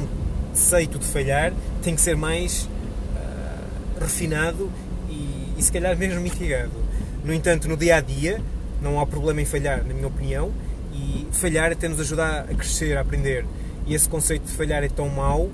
conceito 0.54 0.98
de 0.98 1.04
falhar 1.04 1.52
tem 1.82 1.94
que 1.94 2.00
ser 2.00 2.16
mais 2.16 2.68
uh, 3.14 4.00
refinado 4.00 4.70
e, 5.08 5.54
e 5.58 5.62
se 5.62 5.70
calhar 5.70 5.96
mesmo 5.96 6.20
mitigado. 6.20 6.72
No 7.24 7.32
entanto, 7.32 7.68
no 7.68 7.76
dia 7.76 7.96
a 7.96 8.00
dia, 8.00 8.40
não 8.80 9.00
há 9.00 9.06
problema 9.06 9.40
em 9.40 9.44
falhar, 9.44 9.84
na 9.84 9.94
minha 9.94 10.06
opinião, 10.06 10.52
e 10.92 11.26
falhar 11.32 11.72
até 11.72 11.88
nos 11.88 12.00
ajuda 12.00 12.40
a 12.40 12.54
crescer, 12.54 12.96
a 12.96 13.00
aprender. 13.00 13.44
E 13.86 13.94
esse 13.94 14.08
conceito 14.08 14.44
de 14.44 14.52
falhar 14.52 14.82
é 14.82 14.88
tão 14.88 15.08
mau, 15.08 15.50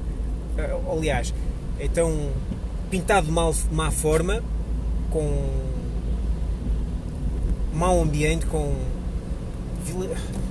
eh, 0.56 0.76
aliás, 0.90 1.34
é 1.78 1.88
tão 1.88 2.30
pintado 2.90 3.26
de 3.26 3.32
mal, 3.32 3.54
má 3.72 3.90
forma, 3.90 4.42
com 5.10 5.48
mau 7.72 8.00
ambiente, 8.00 8.46
com. 8.46 8.74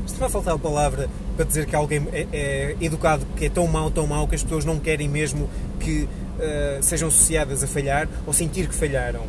Está 0.05 0.25
a 0.25 0.29
faltar 0.29 0.55
a 0.55 0.59
palavra 0.59 1.09
para 1.35 1.45
dizer 1.45 1.65
que 1.65 1.75
alguém 1.75 2.05
é, 2.11 2.27
é, 2.33 2.75
educado, 2.81 3.25
que 3.37 3.45
é 3.45 3.49
tão 3.49 3.65
mau, 3.67 3.89
tão 3.89 4.05
mau, 4.05 4.27
que 4.27 4.35
as 4.35 4.43
pessoas 4.43 4.65
não 4.65 4.79
querem 4.79 5.07
mesmo 5.07 5.49
que 5.79 6.03
uh, 6.03 6.83
sejam 6.83 7.07
associadas 7.07 7.63
a 7.63 7.67
falhar 7.67 8.09
ou 8.27 8.33
sentir 8.33 8.67
que 8.67 8.75
falharam. 8.75 9.21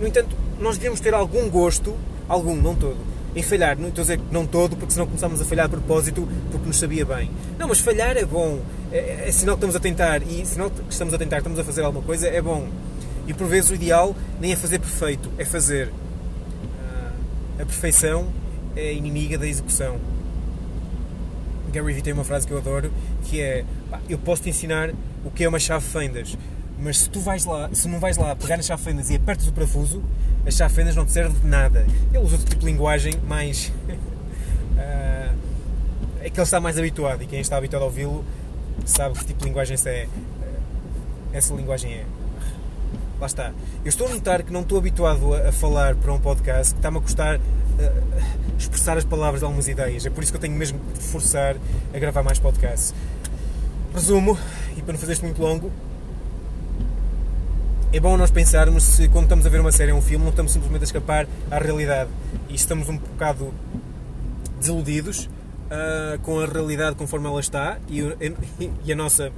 No 0.00 0.06
entanto, 0.06 0.34
nós 0.64 0.76
devemos 0.76 0.98
ter 0.98 1.14
algum 1.14 1.48
gosto 1.48 1.94
algum, 2.28 2.56
não 2.56 2.74
todo, 2.74 2.96
em 3.34 3.42
falhar. 3.42 3.78
Não 3.78 3.88
estou 3.88 4.02
a 4.02 4.04
dizer 4.04 4.18
que 4.18 4.32
não 4.32 4.46
todo, 4.46 4.76
porque 4.76 4.92
senão 4.92 5.06
começamos 5.06 5.40
a 5.40 5.44
falhar 5.44 5.66
a 5.66 5.68
propósito 5.68 6.28
porque 6.50 6.66
nos 6.66 6.78
sabia 6.78 7.04
bem. 7.04 7.30
Não, 7.58 7.68
mas 7.68 7.80
falhar 7.80 8.16
é 8.16 8.24
bom. 8.24 8.60
É, 8.92 9.28
é 9.28 9.32
sinal 9.32 9.56
que 9.56 9.58
estamos 9.58 9.76
a 9.76 9.80
tentar. 9.80 10.22
E 10.22 10.44
sinal 10.46 10.70
que 10.70 10.82
estamos 10.88 11.14
a 11.14 11.18
tentar, 11.18 11.38
estamos 11.38 11.58
a 11.58 11.64
fazer 11.64 11.82
alguma 11.82 12.04
coisa, 12.04 12.28
é 12.28 12.40
bom. 12.40 12.68
E 13.26 13.32
por 13.32 13.46
vezes 13.46 13.70
o 13.70 13.74
ideal 13.74 14.14
nem 14.40 14.52
é 14.52 14.56
fazer 14.56 14.78
perfeito, 14.78 15.30
é 15.38 15.44
fazer. 15.44 15.90
Ah, 16.78 17.12
a 17.62 17.66
perfeição 17.66 18.28
é 18.76 18.92
inimiga 18.92 19.38
da 19.38 19.46
execução. 19.46 19.98
Gary 21.72 21.92
Vee 21.92 22.02
tem 22.02 22.12
uma 22.12 22.22
frase 22.22 22.46
que 22.46 22.52
eu 22.52 22.58
adoro, 22.58 22.92
que 23.24 23.40
é 23.40 23.64
eu 24.08 24.18
posso 24.18 24.42
te 24.42 24.50
ensinar 24.50 24.90
o 25.24 25.30
que 25.30 25.42
é 25.42 25.48
uma 25.48 25.58
chave 25.58 25.84
fendas, 25.84 26.36
mas 26.78 26.98
se 26.98 27.10
tu 27.10 27.20
vais 27.20 27.44
lá, 27.44 27.70
se 27.72 27.88
não 27.88 27.98
vais 27.98 28.16
lá 28.16 28.34
pegar 28.34 28.56
na 28.56 28.62
chave 28.62 28.82
fendas 28.82 29.10
e 29.10 29.16
apertas 29.16 29.46
o 29.46 29.52
parafuso, 29.52 30.02
as 30.46 30.54
chave 30.54 30.74
fendas 30.74 30.96
não 30.96 31.06
te 31.06 31.12
serve 31.12 31.38
de 31.38 31.46
nada. 31.46 31.86
Ele 32.12 32.22
usa 32.22 32.36
outro 32.36 32.48
tipo 32.50 32.60
de 32.60 32.66
linguagem 32.66 33.14
mais. 33.26 33.72
uh, 33.88 35.34
é 36.20 36.30
que 36.30 36.38
ele 36.38 36.42
está 36.42 36.60
mais 36.60 36.78
habituado 36.78 37.22
e 37.22 37.26
quem 37.26 37.40
está 37.40 37.56
habituado 37.56 37.82
a 37.82 37.86
ouvi-lo 37.86 38.24
sabe 38.84 39.18
que 39.18 39.24
tipo 39.26 39.40
de 39.40 39.46
linguagem 39.46 39.74
essa 39.74 39.90
é. 39.90 40.08
Essa 41.32 41.54
linguagem 41.54 41.92
é. 41.92 42.04
Lá 43.20 43.26
está. 43.26 43.52
Eu 43.84 43.88
estou 43.88 44.06
a 44.06 44.10
notar 44.10 44.42
que 44.42 44.52
não 44.52 44.60
estou 44.60 44.78
habituado 44.78 45.34
a, 45.34 45.48
a 45.48 45.52
falar 45.52 45.94
para 45.94 46.12
um 46.12 46.20
podcast, 46.20 46.74
que 46.74 46.78
está-me 46.78 46.98
a 46.98 47.00
custar 47.00 47.36
uh, 47.38 47.40
expressar 48.58 48.96
as 48.96 49.04
palavras 49.04 49.40
de 49.40 49.44
algumas 49.44 49.68
ideias. 49.68 50.04
É 50.06 50.10
por 50.10 50.22
isso 50.22 50.32
que 50.32 50.36
eu 50.36 50.40
tenho 50.40 50.54
mesmo 50.54 50.78
de 50.92 51.00
forçar 51.00 51.56
a 51.92 51.98
gravar 51.98 52.22
mais 52.22 52.38
podcasts. 52.38 52.94
Resumo, 53.94 54.36
e 54.76 54.82
para 54.82 54.92
não 54.92 54.98
fazer 54.98 55.12
isto 55.12 55.24
muito 55.24 55.40
longo, 55.40 55.70
é 57.94 58.00
bom 58.00 58.16
nós 58.16 58.32
pensarmos 58.32 58.82
se 58.82 59.08
quando 59.08 59.26
estamos 59.26 59.46
a 59.46 59.48
ver 59.48 59.60
uma 59.60 59.70
série 59.70 59.92
ou 59.92 59.98
um 59.98 60.02
filme 60.02 60.24
não 60.24 60.30
estamos 60.30 60.50
simplesmente 60.50 60.80
a 60.80 60.84
escapar 60.84 61.28
à 61.48 61.60
realidade 61.60 62.10
e 62.48 62.54
estamos 62.56 62.88
um 62.88 62.98
bocado 62.98 63.54
desiludidos 64.58 65.26
uh, 65.26 66.18
com 66.22 66.40
a 66.40 66.44
realidade 66.44 66.96
conforme 66.96 67.28
ela 67.28 67.38
está 67.38 67.78
e, 67.88 68.00
e, 68.00 68.70
e, 68.84 68.92
a 68.92 68.96
nossa 68.96 69.30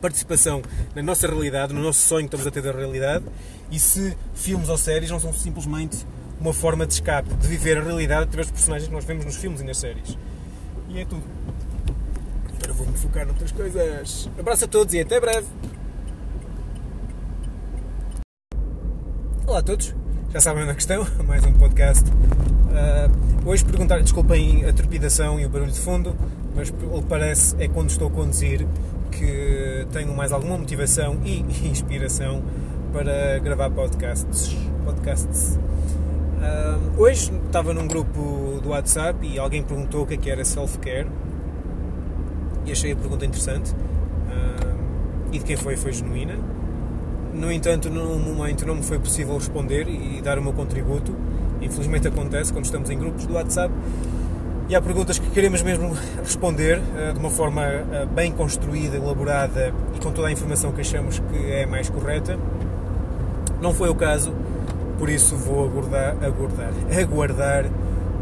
participação 0.00 0.62
na 0.94 1.02
nossa 1.02 1.26
realidade, 1.26 1.74
no 1.74 1.82
nosso 1.82 2.00
sonho 2.00 2.26
que 2.26 2.34
estamos 2.34 2.46
a 2.46 2.50
ter 2.50 2.62
da 2.62 2.72
realidade 2.72 3.26
e 3.70 3.78
se 3.78 4.16
filmes 4.32 4.70
ou 4.70 4.78
séries 4.78 5.10
não 5.10 5.20
são 5.20 5.30
simplesmente 5.34 6.06
uma 6.40 6.54
forma 6.54 6.86
de 6.86 6.94
escape, 6.94 7.34
de 7.34 7.48
viver 7.48 7.76
a 7.76 7.82
realidade 7.82 8.22
através 8.22 8.46
dos 8.46 8.52
personagens 8.52 8.88
que 8.88 8.94
nós 8.94 9.04
vemos 9.04 9.26
nos 9.26 9.36
filmes 9.36 9.60
e 9.60 9.64
nas 9.64 9.76
séries. 9.76 10.16
E 10.88 11.00
é 11.00 11.04
tudo. 11.04 11.22
Agora 12.56 12.72
vou-me 12.72 12.96
focar 12.96 13.26
noutras 13.26 13.52
coisas. 13.52 14.30
Abraço 14.38 14.64
a 14.64 14.68
todos 14.68 14.94
e 14.94 15.00
até 15.00 15.20
breve! 15.20 15.46
Olá 19.52 19.60
a 19.60 19.62
todos, 19.62 19.94
já 20.32 20.40
sabem 20.40 20.62
onde 20.62 20.72
é 20.72 20.74
que 20.74 20.80
estão, 20.80 21.06
mais 21.28 21.44
um 21.44 21.52
podcast. 21.52 22.10
Uh, 22.10 23.46
hoje 23.46 23.62
perguntar, 23.62 24.00
desculpem 24.00 24.64
a 24.64 24.72
trepidação 24.72 25.38
e 25.38 25.44
o 25.44 25.48
barulho 25.50 25.70
de 25.70 25.78
fundo, 25.78 26.16
mas 26.56 26.70
pelo 26.70 27.02
parece 27.02 27.54
é 27.62 27.68
quando 27.68 27.90
estou 27.90 28.08
a 28.08 28.10
conduzir 28.10 28.66
que 29.10 29.86
tenho 29.92 30.16
mais 30.16 30.32
alguma 30.32 30.56
motivação 30.56 31.20
e 31.22 31.40
inspiração 31.68 32.42
para 32.94 33.38
gravar 33.40 33.68
podcasts. 33.68 34.56
podcasts. 34.86 35.58
Uh, 36.38 37.02
hoje 37.02 37.30
estava 37.44 37.74
num 37.74 37.86
grupo 37.86 38.58
do 38.62 38.70
WhatsApp 38.70 39.18
e 39.22 39.38
alguém 39.38 39.62
perguntou 39.62 40.04
o 40.04 40.06
que 40.06 40.14
é 40.14 40.16
que 40.16 40.30
era 40.30 40.46
self-care 40.46 41.08
e 42.64 42.72
achei 42.72 42.92
a 42.92 42.96
pergunta 42.96 43.26
interessante 43.26 43.70
uh, 43.74 44.76
e 45.30 45.38
de 45.38 45.44
quem 45.44 45.56
foi 45.56 45.76
foi 45.76 45.92
genuína 45.92 46.38
no 47.32 47.50
entanto, 47.50 47.88
no 47.88 48.18
momento 48.18 48.66
não 48.66 48.74
me 48.74 48.82
foi 48.82 48.98
possível 48.98 49.36
responder 49.36 49.88
e 49.88 50.20
dar 50.20 50.38
o 50.38 50.42
meu 50.42 50.52
contributo. 50.52 51.14
Infelizmente 51.60 52.08
acontece 52.08 52.52
quando 52.52 52.64
estamos 52.64 52.90
em 52.90 52.98
grupos 52.98 53.26
do 53.26 53.34
WhatsApp 53.34 53.72
e 54.68 54.74
há 54.74 54.82
perguntas 54.82 55.18
que 55.18 55.30
queremos 55.30 55.62
mesmo 55.62 55.96
responder 56.18 56.78
uh, 56.78 57.12
de 57.12 57.18
uma 57.18 57.30
forma 57.30 57.62
uh, 57.62 58.06
bem 58.14 58.32
construída, 58.32 58.96
elaborada 58.96 59.72
e 59.94 60.00
com 60.00 60.12
toda 60.12 60.28
a 60.28 60.32
informação 60.32 60.72
que 60.72 60.80
achamos 60.80 61.18
que 61.18 61.52
é 61.52 61.66
mais 61.66 61.88
correta. 61.88 62.38
Não 63.60 63.72
foi 63.72 63.88
o 63.88 63.94
caso, 63.94 64.32
por 64.98 65.08
isso 65.08 65.36
vou 65.36 65.64
aguardar, 65.64 66.16
aguardar, 66.22 66.72
aguardar 67.00 67.64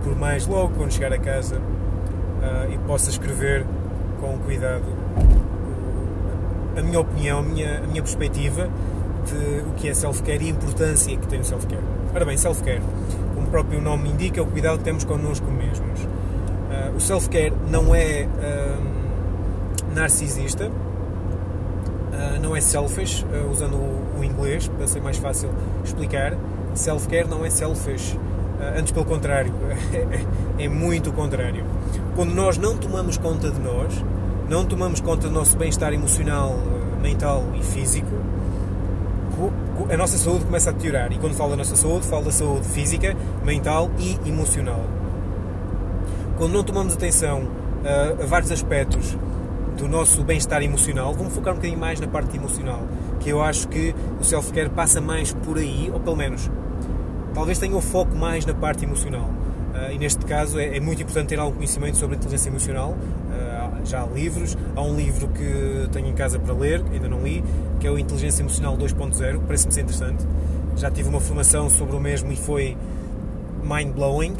por 0.04 0.16
mais 0.16 0.46
logo 0.46 0.74
quando 0.76 0.92
chegar 0.92 1.12
a 1.12 1.18
casa 1.18 1.56
uh, 1.56 2.72
e 2.72 2.78
possa 2.78 3.10
escrever 3.10 3.64
com 4.20 4.38
cuidado 4.38 4.84
a 6.76 6.82
minha 6.82 7.00
opinião, 7.00 7.40
a 7.40 7.42
minha, 7.42 7.78
a 7.78 7.86
minha 7.86 8.02
perspectiva 8.02 8.68
o 9.34 9.74
que 9.74 9.88
é 9.88 9.94
self-care 9.94 10.44
e 10.44 10.48
a 10.48 10.50
importância 10.50 11.16
que 11.16 11.26
tem 11.26 11.40
o 11.40 11.44
self-care. 11.44 11.82
Ora 12.14 12.24
bem, 12.24 12.36
self-care, 12.36 12.82
como 13.34 13.46
o 13.46 13.50
próprio 13.50 13.80
nome 13.80 14.08
indica, 14.08 14.40
é 14.40 14.42
o 14.42 14.46
cuidado 14.46 14.78
que 14.78 14.84
temos 14.84 15.04
connosco 15.04 15.46
mesmos. 15.50 16.00
Uh, 16.02 16.96
o 16.96 17.00
self-care 17.00 17.52
não 17.68 17.94
é 17.94 18.26
uh, 18.26 19.94
narcisista, 19.94 20.68
uh, 20.68 22.40
não 22.40 22.54
é 22.54 22.60
selfish, 22.60 23.24
usando 23.50 23.74
o, 23.74 24.20
o, 24.20 24.24
inglês 24.24 24.68
para 24.68 24.86
ser 24.86 25.00
mais 25.00 25.16
fácil 25.16 25.50
explicar. 25.84 26.36
Self-care 26.74 27.26
não 27.28 27.44
é 27.44 27.50
selfish, 27.50 28.16
antes 28.76 28.92
pelo 28.92 29.04
contrário, 29.04 29.52
é 30.58 30.68
muito 30.68 31.10
o 31.10 31.12
contrário. 31.12 31.64
Quando 32.14 32.32
nós 32.32 32.56
não 32.56 32.76
tomamos 32.76 33.16
conta 33.16 33.50
de 33.50 33.58
nós, 33.60 34.04
não 34.48 34.64
tomamos 34.64 35.00
conta 35.00 35.28
do 35.28 35.34
nosso 35.34 35.56
bem-estar 35.56 35.92
emocional, 35.92 36.56
mental 37.02 37.44
e 37.54 37.62
físico, 37.62 38.10
a 39.90 39.96
nossa 39.96 40.16
saúde 40.16 40.44
começa 40.44 40.70
a 40.70 40.72
deteriorar. 40.72 41.12
E 41.12 41.18
quando 41.18 41.34
falo 41.34 41.50
da 41.50 41.56
nossa 41.56 41.74
saúde, 41.74 42.06
falo 42.06 42.24
da 42.24 42.30
saúde 42.30 42.68
física, 42.68 43.16
mental 43.44 43.90
e 43.98 44.18
emocional. 44.28 44.84
Quando 46.38 46.52
não 46.52 46.62
tomamos 46.62 46.94
atenção 46.94 47.48
a, 47.84 48.22
a 48.22 48.26
vários 48.26 48.52
aspectos 48.52 49.16
do 49.76 49.88
nosso 49.88 50.22
bem-estar 50.22 50.62
emocional, 50.62 51.12
vamos 51.14 51.34
focar 51.34 51.54
um 51.54 51.56
bocadinho 51.56 51.80
mais 51.80 51.98
na 51.98 52.06
parte 52.06 52.36
emocional, 52.36 52.82
que 53.18 53.30
eu 53.30 53.42
acho 53.42 53.66
que 53.68 53.94
o 54.20 54.24
self-care 54.24 54.70
passa 54.70 55.00
mais 55.00 55.32
por 55.32 55.58
aí, 55.58 55.90
ou 55.92 55.98
pelo 55.98 56.16
menos, 56.16 56.50
talvez 57.34 57.58
tenha 57.58 57.76
o 57.76 57.80
foco 57.80 58.14
mais 58.14 58.46
na 58.46 58.54
parte 58.54 58.84
emocional. 58.84 59.28
Uh, 59.74 59.92
e 59.92 59.98
neste 59.98 60.24
caso 60.24 60.58
é, 60.58 60.76
é, 60.76 60.80
muito 60.80 61.02
importante 61.02 61.28
ter 61.28 61.38
algum 61.38 61.56
conhecimento 61.56 61.96
sobre 61.96 62.16
a 62.16 62.18
inteligência 62.18 62.48
emocional. 62.48 62.90
Uh, 62.90 63.59
já 63.88 64.04
livros, 64.04 64.56
há 64.76 64.82
um 64.82 64.96
livro 64.96 65.28
que 65.28 65.88
tenho 65.92 66.08
em 66.08 66.14
casa 66.14 66.38
para 66.38 66.52
ler, 66.52 66.82
ainda 66.92 67.08
não 67.08 67.22
li, 67.22 67.42
que 67.78 67.86
é 67.86 67.90
o 67.90 67.98
Inteligência 67.98 68.42
Emocional 68.42 68.76
2.0, 68.76 69.40
parece-me 69.46 69.72
ser 69.72 69.80
interessante. 69.82 70.24
Já 70.76 70.90
tive 70.90 71.08
uma 71.08 71.20
formação 71.20 71.68
sobre 71.68 71.96
o 71.96 72.00
mesmo 72.00 72.32
e 72.32 72.36
foi 72.36 72.76
mind-blowing. 73.62 74.36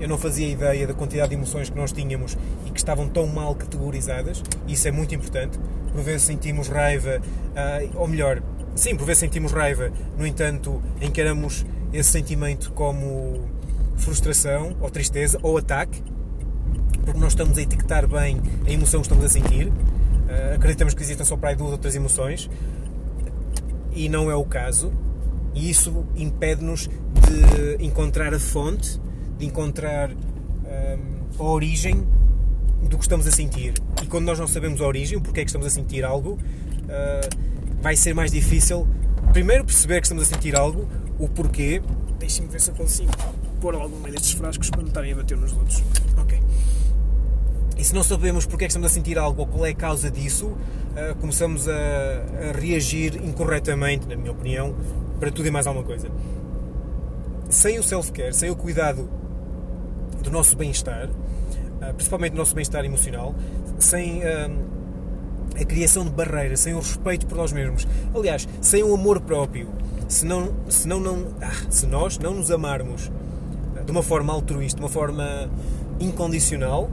Eu 0.00 0.08
não 0.08 0.18
fazia 0.18 0.48
ideia 0.48 0.86
da 0.86 0.94
quantidade 0.94 1.30
de 1.30 1.36
emoções 1.36 1.70
que 1.70 1.76
nós 1.76 1.92
tínhamos 1.92 2.36
e 2.66 2.70
que 2.70 2.78
estavam 2.78 3.08
tão 3.08 3.26
mal 3.26 3.54
categorizadas. 3.54 4.42
Isso 4.66 4.88
é 4.88 4.90
muito 4.90 5.14
importante. 5.14 5.58
Por 5.92 6.02
vezes 6.02 6.22
sentimos 6.22 6.68
raiva, 6.68 7.20
uh, 7.20 7.98
ou 7.98 8.08
melhor, 8.08 8.42
sim, 8.74 8.96
por 8.96 9.04
vezes 9.04 9.20
sentimos 9.20 9.52
raiva, 9.52 9.92
no 10.18 10.26
entanto, 10.26 10.82
encaramos 11.00 11.64
esse 11.92 12.10
sentimento 12.10 12.72
como 12.72 13.48
frustração, 13.96 14.74
ou 14.80 14.90
tristeza, 14.90 15.38
ou 15.42 15.58
ataque, 15.58 16.02
porque 17.04 17.18
nós 17.18 17.32
estamos 17.32 17.58
a 17.58 17.62
etiquetar 17.62 18.06
bem 18.06 18.40
a 18.66 18.70
emoção 18.70 19.00
que 19.00 19.06
estamos 19.06 19.24
a 19.24 19.28
sentir. 19.28 19.66
Uh, 19.66 20.54
acreditamos 20.54 20.94
que 20.94 21.02
existem 21.02 21.26
só 21.26 21.36
para 21.36 21.50
aí 21.50 21.56
duas 21.56 21.72
ou 21.72 21.78
três 21.78 21.94
emoções 21.94 22.48
e 23.94 24.08
não 24.08 24.30
é 24.30 24.34
o 24.34 24.44
caso. 24.44 24.92
E 25.54 25.68
isso 25.68 26.06
impede-nos 26.16 26.88
de 26.88 27.84
encontrar 27.84 28.32
a 28.32 28.38
fonte, 28.38 28.98
de 29.38 29.44
encontrar 29.44 30.10
hum, 30.10 30.16
a 31.38 31.42
origem 31.42 32.06
do 32.88 32.96
que 32.96 33.04
estamos 33.04 33.26
a 33.26 33.30
sentir. 33.30 33.74
E 34.02 34.06
quando 34.06 34.24
nós 34.24 34.38
não 34.38 34.46
sabemos 34.46 34.80
a 34.80 34.86
origem, 34.86 35.18
o 35.18 35.20
porquê 35.20 35.40
é 35.40 35.44
que 35.44 35.50
estamos 35.50 35.66
a 35.66 35.70
sentir 35.70 36.04
algo, 36.04 36.32
uh, 36.32 37.82
vai 37.82 37.96
ser 37.96 38.14
mais 38.14 38.30
difícil 38.32 38.88
primeiro 39.32 39.64
perceber 39.64 40.00
que 40.00 40.06
estamos 40.06 40.24
a 40.24 40.26
sentir 40.26 40.56
algo, 40.56 40.88
o 41.18 41.28
porquê. 41.28 41.82
Deixem-me 42.18 42.50
ver 42.50 42.60
se 42.60 42.70
eu 42.70 42.74
consigo 42.74 43.10
pôr 43.60 43.76
meio 43.78 44.12
destes 44.12 44.32
frascos 44.32 44.70
para 44.70 44.80
não 44.80 44.88
estarem 44.88 45.12
a 45.12 45.16
bater 45.16 45.36
nos 45.36 45.52
outros. 45.52 45.82
Ok. 46.18 46.41
E 47.82 47.84
se 47.84 47.92
não 47.92 48.04
sabemos 48.04 48.46
porque 48.46 48.62
é 48.62 48.68
que 48.68 48.70
estamos 48.70 48.92
a 48.92 48.94
sentir 48.94 49.18
algo 49.18 49.40
ou 49.40 49.46
qual 49.48 49.66
é 49.66 49.70
a 49.70 49.74
causa 49.74 50.08
disso, 50.08 50.46
uh, 50.46 51.16
começamos 51.20 51.68
a, 51.68 51.72
a, 51.72 52.52
reagir 52.56 53.16
incorretamente, 53.16 54.06
na 54.06 54.14
minha 54.14 54.30
opinião, 54.30 54.72
para 55.18 55.32
tudo 55.32 55.48
e 55.48 55.50
mais 55.50 55.66
alguma 55.66 55.84
coisa. 55.84 56.08
Sem 57.48 57.80
o 57.80 57.82
self-care, 57.82 58.32
sem 58.34 58.50
o 58.50 58.54
cuidado 58.54 59.10
do 60.22 60.30
nosso 60.30 60.56
bem-estar, 60.56 61.08
uh, 61.08 61.92
principalmente 61.94 62.34
do 62.34 62.38
nosso 62.38 62.54
bem-estar 62.54 62.84
emocional, 62.84 63.34
sem 63.80 64.20
uh, 64.20 64.52
a 65.60 65.64
criação 65.64 66.04
de 66.04 66.10
barreiras, 66.10 66.60
sem 66.60 66.74
o 66.74 66.78
respeito 66.78 67.26
por 67.26 67.36
nós 67.36 67.50
mesmos, 67.50 67.84
aliás, 68.14 68.48
sem 68.60 68.84
o 68.84 68.94
amor 68.94 69.20
próprio, 69.22 69.68
se, 70.06 70.24
não, 70.24 70.54
se, 70.68 70.86
não, 70.86 71.00
não, 71.00 71.34
ah, 71.42 71.50
se 71.68 71.84
nós 71.88 72.16
não 72.16 72.32
nos 72.32 72.52
amarmos 72.52 73.10
de 73.84 73.90
uma 73.90 74.04
forma 74.04 74.32
altruísta, 74.32 74.76
de 74.76 74.84
uma 74.84 74.88
forma 74.88 75.50
incondicional, 75.98 76.88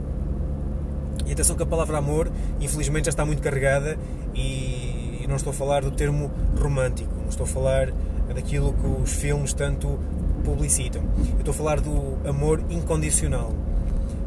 e 1.30 1.32
atenção 1.32 1.54
que 1.54 1.62
a 1.62 1.66
palavra 1.66 1.96
amor, 1.96 2.28
infelizmente, 2.60 3.04
já 3.04 3.10
está 3.10 3.24
muito 3.24 3.40
carregada 3.40 3.96
e 4.34 5.24
não 5.28 5.36
estou 5.36 5.52
a 5.52 5.54
falar 5.54 5.82
do 5.82 5.92
termo 5.92 6.28
romântico, 6.60 7.14
não 7.14 7.28
estou 7.28 7.44
a 7.44 7.46
falar 7.46 7.92
daquilo 8.34 8.72
que 8.72 8.86
os 9.00 9.12
filmes 9.12 9.52
tanto 9.52 9.96
publicitam. 10.44 11.02
Eu 11.34 11.38
estou 11.38 11.52
a 11.52 11.56
falar 11.56 11.80
do 11.80 12.18
amor 12.28 12.60
incondicional, 12.68 13.54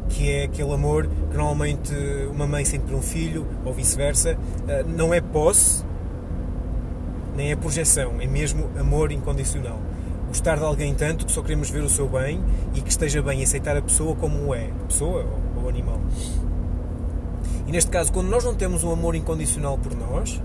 que 0.08 0.30
é 0.30 0.44
aquele 0.44 0.72
amor 0.72 1.06
que 1.30 1.36
normalmente 1.36 1.92
uma 2.30 2.46
mãe 2.46 2.64
sente 2.64 2.84
por 2.84 2.94
um 2.94 3.02
filho, 3.02 3.46
ou 3.66 3.74
vice-versa. 3.74 4.38
Ah, 4.66 4.82
não 4.88 5.12
é 5.12 5.20
posse, 5.20 5.84
nem 7.36 7.52
é 7.52 7.56
projeção, 7.56 8.14
é 8.18 8.26
mesmo 8.26 8.70
amor 8.80 9.12
incondicional. 9.12 9.78
Gostar 10.28 10.56
de 10.56 10.64
alguém 10.64 10.94
tanto 10.94 11.26
que 11.26 11.32
só 11.32 11.42
queremos 11.42 11.68
ver 11.68 11.82
o 11.82 11.90
seu 11.90 12.08
bem 12.08 12.42
e 12.74 12.80
que 12.80 12.88
esteja 12.88 13.20
bem 13.20 13.40
e 13.40 13.42
aceitar 13.44 13.76
a 13.76 13.82
pessoa 13.82 14.16
como 14.16 14.54
é, 14.54 14.70
pessoa 14.88 15.26
ou 15.62 15.68
animal. 15.68 16.00
E 17.66 17.72
neste 17.72 17.90
caso, 17.90 18.12
quando 18.12 18.28
nós 18.28 18.44
não 18.44 18.54
temos 18.54 18.84
um 18.84 18.92
amor 18.92 19.14
incondicional 19.14 19.78
por 19.78 19.94
nós, 19.94 20.40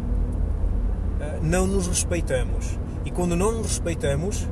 ah, 1.19 1.39
não 1.41 1.67
nos 1.67 1.87
respeitamos. 1.87 2.77
E 3.05 3.11
quando 3.11 3.35
não 3.35 3.51
nos 3.51 3.67
respeitamos, 3.67 4.47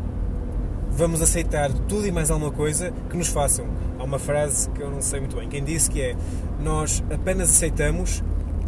vamos 0.91 1.21
aceitar 1.21 1.71
tudo 1.71 2.07
e 2.07 2.11
mais 2.11 2.29
alguma 2.29 2.51
coisa 2.51 2.91
que 3.09 3.15
nos 3.15 3.27
façam. 3.27 3.65
Há 3.99 4.03
uma 4.03 4.19
frase 4.19 4.69
que 4.71 4.81
eu 4.81 4.91
não 4.91 5.01
sei 5.01 5.19
muito 5.19 5.35
bem. 5.35 5.47
Quem 5.47 5.63
disse 5.63 5.89
que 5.89 6.01
é: 6.01 6.15
Nós 6.59 7.03
apenas 7.13 7.49
aceitamos 7.49 8.23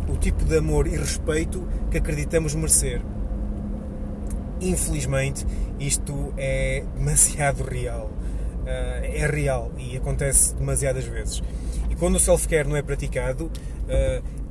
o 0.07 0.15
tipo 0.15 0.43
de 0.45 0.57
amor 0.57 0.87
e 0.87 0.91
respeito 0.91 1.67
que 1.91 1.97
acreditamos 1.97 2.55
merecer. 2.55 3.01
Infelizmente, 4.61 5.45
isto 5.79 6.33
é 6.37 6.83
demasiado 6.95 7.63
real. 7.63 8.11
Ah, 8.65 9.01
é 9.03 9.25
real 9.25 9.71
e 9.77 9.97
acontece 9.97 10.55
demasiadas 10.55 11.05
vezes. 11.05 11.41
E 11.89 11.95
quando 11.95 12.15
o 12.15 12.19
self-care 12.19 12.67
não 12.67 12.75
é 12.75 12.81
praticado, 12.81 13.51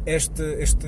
este, 0.07 0.43
este, 0.61 0.87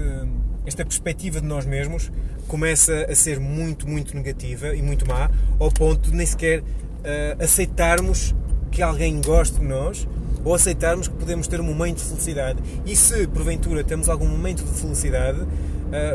esta 0.66 0.85
perspectiva 0.85 1.40
de 1.40 1.47
nós 1.47 1.66
mesmos 1.66 2.11
começa 2.49 3.07
a 3.09 3.14
ser 3.14 3.38
muito, 3.38 3.88
muito 3.88 4.16
negativa 4.16 4.75
e 4.75 4.83
muito 4.83 5.07
má, 5.07 5.30
ao 5.59 5.71
ponto 5.71 6.11
de 6.11 6.16
nem 6.16 6.26
sequer 6.26 6.61
uh, 6.61 7.42
aceitarmos 7.42 8.35
que 8.71 8.83
alguém 8.83 9.21
goste 9.21 9.61
de 9.61 9.66
nós 9.66 10.09
ou 10.44 10.55
aceitarmos 10.55 11.07
que 11.07 11.14
podemos 11.14 11.46
ter 11.46 11.61
um 11.61 11.64
momento 11.64 11.98
de 11.98 12.05
felicidade. 12.05 12.61
E 12.87 12.96
se 12.96 13.27
porventura 13.29 13.85
temos 13.85 14.09
algum 14.09 14.27
momento 14.27 14.64
de 14.64 14.81
felicidade, 14.81 15.40
uh, 15.40 15.48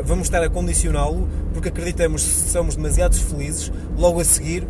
vamos 0.04 0.26
estar 0.26 0.42
a 0.42 0.50
condicioná-lo 0.50 1.28
porque 1.52 1.68
acreditamos 1.68 2.22
que 2.22 2.34
se 2.34 2.50
somos 2.50 2.76
demasiado 2.76 3.14
felizes, 3.14 3.72
logo 3.96 4.20
a 4.20 4.24
seguir 4.24 4.66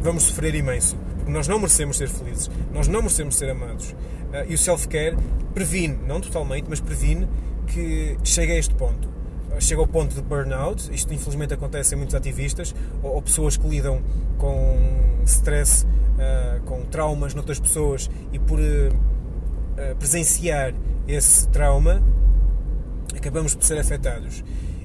vamos 0.00 0.24
sofrer 0.24 0.54
imenso. 0.54 0.96
Porque 1.16 1.32
nós 1.32 1.48
não 1.48 1.58
merecemos 1.58 1.96
ser 1.96 2.08
felizes, 2.08 2.50
nós 2.72 2.86
não 2.86 3.00
merecemos 3.02 3.36
ser 3.36 3.50
amados. 3.50 3.94
Uh, 4.36 4.50
e 4.50 4.54
o 4.54 4.58
self-care 4.58 5.16
previne, 5.54 5.96
não 6.06 6.20
totalmente, 6.20 6.66
mas 6.68 6.80
previne 6.80 7.26
que 7.66 8.18
chegue 8.22 8.52
a 8.52 8.58
este 8.58 8.74
ponto. 8.74 9.08
Uh, 9.08 9.60
chega 9.60 9.80
ao 9.80 9.86
ponto 9.86 10.14
de 10.14 10.20
burnout, 10.20 10.92
isto 10.92 11.14
infelizmente 11.14 11.54
acontece 11.54 11.94
em 11.94 11.98
muitos 11.98 12.14
ativistas, 12.14 12.74
ou, 13.02 13.14
ou 13.14 13.22
pessoas 13.22 13.56
que 13.56 13.66
lidam 13.66 14.02
com 14.36 14.78
stress, 15.24 15.84
uh, 15.86 16.60
com 16.64 16.82
traumas 16.84 17.34
noutras 17.34 17.58
pessoas 17.58 18.10
e 18.32 18.38
por 18.38 18.58
presenciar 19.98 20.72
esse 21.06 21.46
trauma, 21.48 22.02
acabamos 23.14 23.54
por 23.54 23.62
ser 23.62 23.78
afetados. 23.78 24.42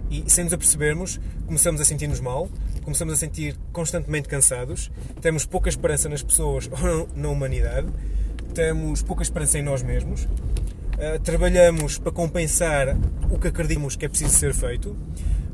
E 0.10 0.26
sem 0.28 0.44
nos 0.44 0.52
apercebermos, 0.52 1.18
começamos 1.46 1.80
a 1.80 1.86
sentir-nos 1.86 2.20
mal, 2.20 2.50
começamos 2.84 3.14
a 3.14 3.18
sentir 3.18 3.56
constantemente 3.72 4.28
cansados, 4.28 4.92
temos 5.22 5.46
pouca 5.46 5.70
esperança 5.70 6.10
nas 6.10 6.22
pessoas 6.22 6.68
ou 6.84 7.08
na 7.16 7.30
humanidade, 7.30 7.88
temos 8.52 9.02
pouca 9.02 9.24
esperança 9.24 9.58
em 9.58 9.62
nós 9.62 9.82
mesmos, 9.82 10.24
uh, 10.24 11.20
trabalhamos 11.24 11.98
para 11.98 12.12
compensar 12.12 12.98
o 13.30 13.38
que 13.38 13.48
acreditamos 13.48 13.96
que 13.96 14.06
é 14.06 14.10
preciso 14.10 14.32
ser 14.32 14.54
feito, 14.54 14.96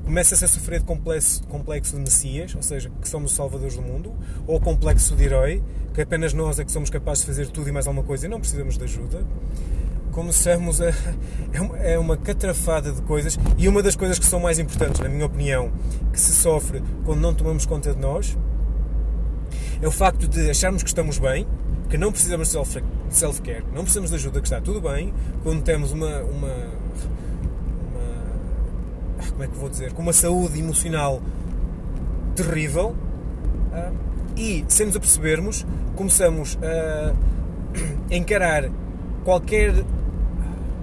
começa-se 0.04 0.44
a 0.44 0.48
sofrer 0.48 0.80
de 0.80 0.86
complexo, 0.86 1.44
complexo 1.48 1.96
de 1.96 2.02
Messias, 2.02 2.56
ou 2.56 2.62
seja, 2.62 2.90
que 3.02 3.08
somos 3.08 3.32
os 3.32 3.38
salvadores 3.38 3.76
do 3.76 3.82
mundo, 3.82 4.14
ou 4.48 4.60
complexo 4.60 5.16
de 5.16 5.26
herói, 5.26 5.62
que 5.94 6.02
apenas 6.02 6.32
nós 6.32 6.60
é 6.60 6.64
que 6.64 6.72
somos 6.72 6.90
capazes 6.90 7.26
de 7.26 7.28
fazer 7.28 7.48
tudo 7.48 7.68
e 7.68 7.72
mais 7.72 7.88
alguma 7.88 8.06
coisa 8.06 8.26
e 8.26 8.30
não 8.30 8.40
precisamos 8.40 8.78
de 8.78 8.84
ajuda. 8.84 9.26
Começamos 10.12 10.82
a. 10.82 10.92
É 11.80 11.98
uma 11.98 12.16
catrafada 12.16 12.92
de 12.92 13.02
coisas 13.02 13.38
e 13.58 13.68
uma 13.68 13.82
das 13.82 13.96
coisas 13.96 14.20
que 14.20 14.26
são 14.26 14.40
mais 14.40 14.60
importantes, 14.60 15.00
na 15.00 15.10
minha 15.10 15.26
opinião, 15.26 15.72
que 16.12 16.20
se 16.20 16.34
sofre 16.34 16.84
quando 17.04 17.20
não 17.20 17.34
tomamos 17.34 17.66
conta 17.66 17.94
de 17.94 18.00
nós, 18.00 18.38
é 19.82 19.88
o 19.88 19.92
facto 19.92 20.28
de 20.28 20.50
acharmos 20.50 20.84
que 20.84 20.90
estamos 20.90 21.18
bem, 21.18 21.48
que 21.90 21.98
não 21.98 22.12
precisamos 22.12 22.52
de 22.52 22.58
self-care, 23.10 23.64
não 23.74 23.84
precisamos 23.84 24.10
de 24.10 24.16
ajuda, 24.16 24.40
que 24.40 24.48
está 24.48 24.60
tudo 24.60 24.82
bem, 24.82 25.14
quando 25.44 25.62
temos 25.64 25.92
uma, 25.92 26.22
uma, 26.22 26.54
uma 27.92 29.30
como 29.32 29.44
é 29.44 29.48
que 29.48 29.56
vou 29.56 29.70
dizer, 29.70 29.94
com 29.94 30.02
uma 30.02 30.14
saúde 30.14 30.60
emocional 30.60 31.22
terrível 32.36 32.96
ah, 33.74 33.92
e, 34.36 34.66
sem 34.68 34.86
nos 34.86 34.96
apercebermos, 34.96 35.66
começamos 35.96 36.58
a 36.62 37.14
encarar 38.14 38.70
qualquer 39.24 39.74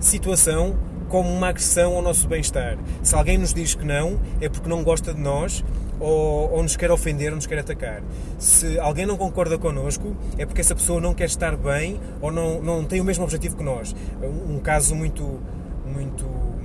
situação 0.01 0.77
como 1.09 1.31
uma 1.31 1.49
agressão 1.49 1.95
ao 1.95 2.03
nosso 2.03 2.27
bem-estar. 2.27 2.77
Se 3.03 3.15
alguém 3.15 3.39
nos 3.39 3.55
diz 3.55 3.75
que 3.75 3.85
não, 3.85 4.19
é 4.41 4.49
porque 4.49 4.69
não 4.69 4.83
gosta 4.83 5.15
de 5.15 5.21
nós 5.21 5.65
ou, 6.01 6.53
ou, 6.53 6.63
nos 6.63 6.77
quer 6.77 6.91
ofender 6.91 7.31
ou 7.31 7.37
nos 7.37 7.47
quer 7.47 7.59
atacar. 7.59 8.03
Se 8.39 8.79
alguém 8.79 9.07
não 9.07 9.17
concorda 9.17 9.59
connosco, 9.59 10.17
é 10.39 10.45
porque 10.45 10.61
essa 10.61 10.75
pessoa 10.75 11.01
não 11.01 11.15
quer 11.15 11.27
estar 11.27 11.57
bem 11.57 12.01
ou 12.21 12.31
não, 12.31 12.61
não 12.61 12.85
tem 12.85 13.01
o 13.01 13.05
mesmo 13.05 13.25
objetivo 13.25 13.57
que 13.57 13.65
nós. 13.65 13.95
Um, 14.23 14.59
caso 14.59 14.95
muito, 14.95 15.41
muito 15.87 16.25
uh, 16.25 16.65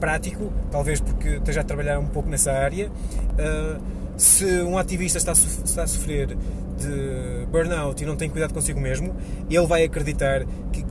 prático, 0.00 0.52
talvez 0.70 1.00
porque 1.00 1.28
esteja 1.36 1.60
a 1.60 1.64
trabalhar 1.64 1.98
um 1.98 2.06
pouco 2.06 2.28
nessa 2.28 2.52
área. 2.52 2.88
Uh, 2.88 3.80
se 4.16 4.44
um 4.62 4.78
ativista 4.78 5.18
está 5.18 5.32
a, 5.32 5.34
está 5.34 5.82
a 5.82 5.86
sofrer 5.86 6.36
de 6.76 7.46
burnout 7.50 8.02
e 8.02 8.06
não 8.06 8.16
tem 8.16 8.28
cuidado 8.28 8.52
consigo 8.52 8.80
mesmo, 8.80 9.14
ele 9.50 9.66
vai 9.66 9.84
acreditar 9.84 10.44
que 10.72 10.84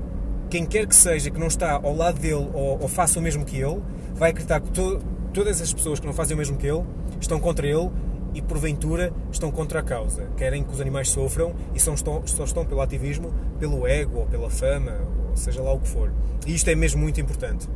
quem 0.50 0.66
quer 0.66 0.86
que 0.86 0.96
seja 0.96 1.32
que 1.32 1.40
não 1.40 1.48
está 1.48 1.74
ao 1.74 1.96
lado 1.96 2.20
dele 2.20 2.48
ou, 2.54 2.82
ou 2.82 2.88
faça 2.88 3.20
o 3.20 3.22
mesmo 3.22 3.44
que 3.44 3.58
ele, 3.58 3.82
vai 4.14 4.30
acreditar 4.30 4.62
que 4.62 4.70
to, 4.72 5.02
todas 5.34 5.60
as 5.60 5.74
pessoas 5.74 6.00
que 6.00 6.06
não 6.06 6.14
fazem 6.14 6.36
o 6.36 6.38
mesmo 6.38 6.56
que 6.58 6.68
ele 6.68 6.84
estão 7.20 7.40
contra 7.40 7.68
ele 7.68 7.90
e 8.34 8.42
porventura 8.42 9.12
estão 9.32 9.52
contra 9.52 9.80
a 9.80 9.84
causa. 9.84 10.28
Querem 10.38 10.64
que 10.64 10.72
os 10.72 10.80
animais 10.80 11.10
sofram 11.10 11.54
e 11.74 11.80
só 11.80 11.94
estão, 11.94 12.26
só 12.26 12.44
estão 12.44 12.66
pelo 12.66 12.82
ativismo, 12.82 13.34
pelo 13.60 13.86
ego 13.88 14.20
ou 14.20 14.26
pela 14.26 14.50
fama, 14.50 14.98
ou 15.30 15.36
seja 15.36 15.62
lá 15.62 15.74
o 15.74 15.80
que 15.80 15.88
for. 15.88 16.12
E 16.46 16.54
isto 16.54 16.70
é 16.70 16.76
mesmo 16.76 17.02
muito 17.02 17.20
importante. 17.20 17.68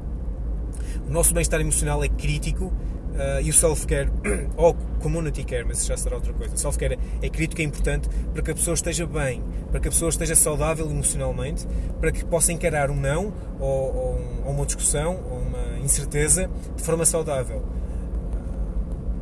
O 1.08 1.12
nosso 1.12 1.34
bem-estar 1.34 1.60
emocional 1.60 2.04
é 2.04 2.08
crítico 2.08 2.72
Uh, 3.18 3.42
e 3.42 3.50
o 3.50 3.54
self-care, 3.54 4.12
ou 4.56 4.76
community 5.00 5.44
care, 5.44 5.66
mas 5.66 5.80
isso 5.80 5.88
já 5.88 5.98
será 5.98 6.18
outra 6.18 6.32
coisa. 6.34 6.56
Self-care 6.56 7.00
é 7.20 7.30
crítico, 7.30 7.60
é 7.64 7.66
importante 7.66 8.08
para 8.32 8.44
que 8.44 8.52
a 8.52 8.54
pessoa 8.54 8.76
esteja 8.76 9.08
bem, 9.08 9.42
para 9.72 9.80
que 9.80 9.88
a 9.88 9.92
pessoa 9.92 10.10
esteja 10.10 10.36
saudável 10.36 10.88
emocionalmente, 10.88 11.66
para 12.00 12.12
que 12.12 12.24
possa 12.24 12.54
encarar 12.54 12.92
um 12.92 12.96
não, 12.96 13.34
ou, 13.60 13.96
ou, 13.96 14.22
ou 14.46 14.52
uma 14.52 14.68
discussão, 14.68 15.20
ou 15.32 15.40
uma 15.40 15.67
incerteza 15.88 16.50
de 16.76 16.84
forma 16.84 17.06
saudável. 17.06 17.64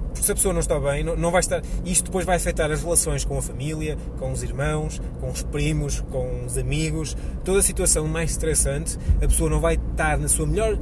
Porque 0.09 0.23
se 0.25 0.31
a 0.31 0.35
pessoa 0.35 0.53
não 0.53 0.61
está 0.61 0.79
bem, 0.79 1.03
não, 1.03 1.31
vai 1.31 1.39
estar. 1.39 1.61
Isto 1.85 2.05
depois 2.05 2.25
vai 2.25 2.37
afetar 2.37 2.71
as 2.71 2.81
relações 2.81 3.25
com 3.25 3.37
a 3.37 3.41
família, 3.41 3.97
com 4.17 4.31
os 4.31 4.43
irmãos, 4.43 5.01
com 5.19 5.29
os 5.29 5.43
primos, 5.43 6.01
com 6.11 6.45
os 6.45 6.57
amigos. 6.57 7.15
Toda 7.43 7.59
a 7.59 7.63
situação 7.63 8.07
mais 8.07 8.31
estressante, 8.31 8.97
a 9.17 9.27
pessoa 9.27 9.49
não 9.49 9.59
vai 9.59 9.75
estar 9.75 10.17
na 10.17 10.27
sua 10.27 10.45
melhor 10.45 10.77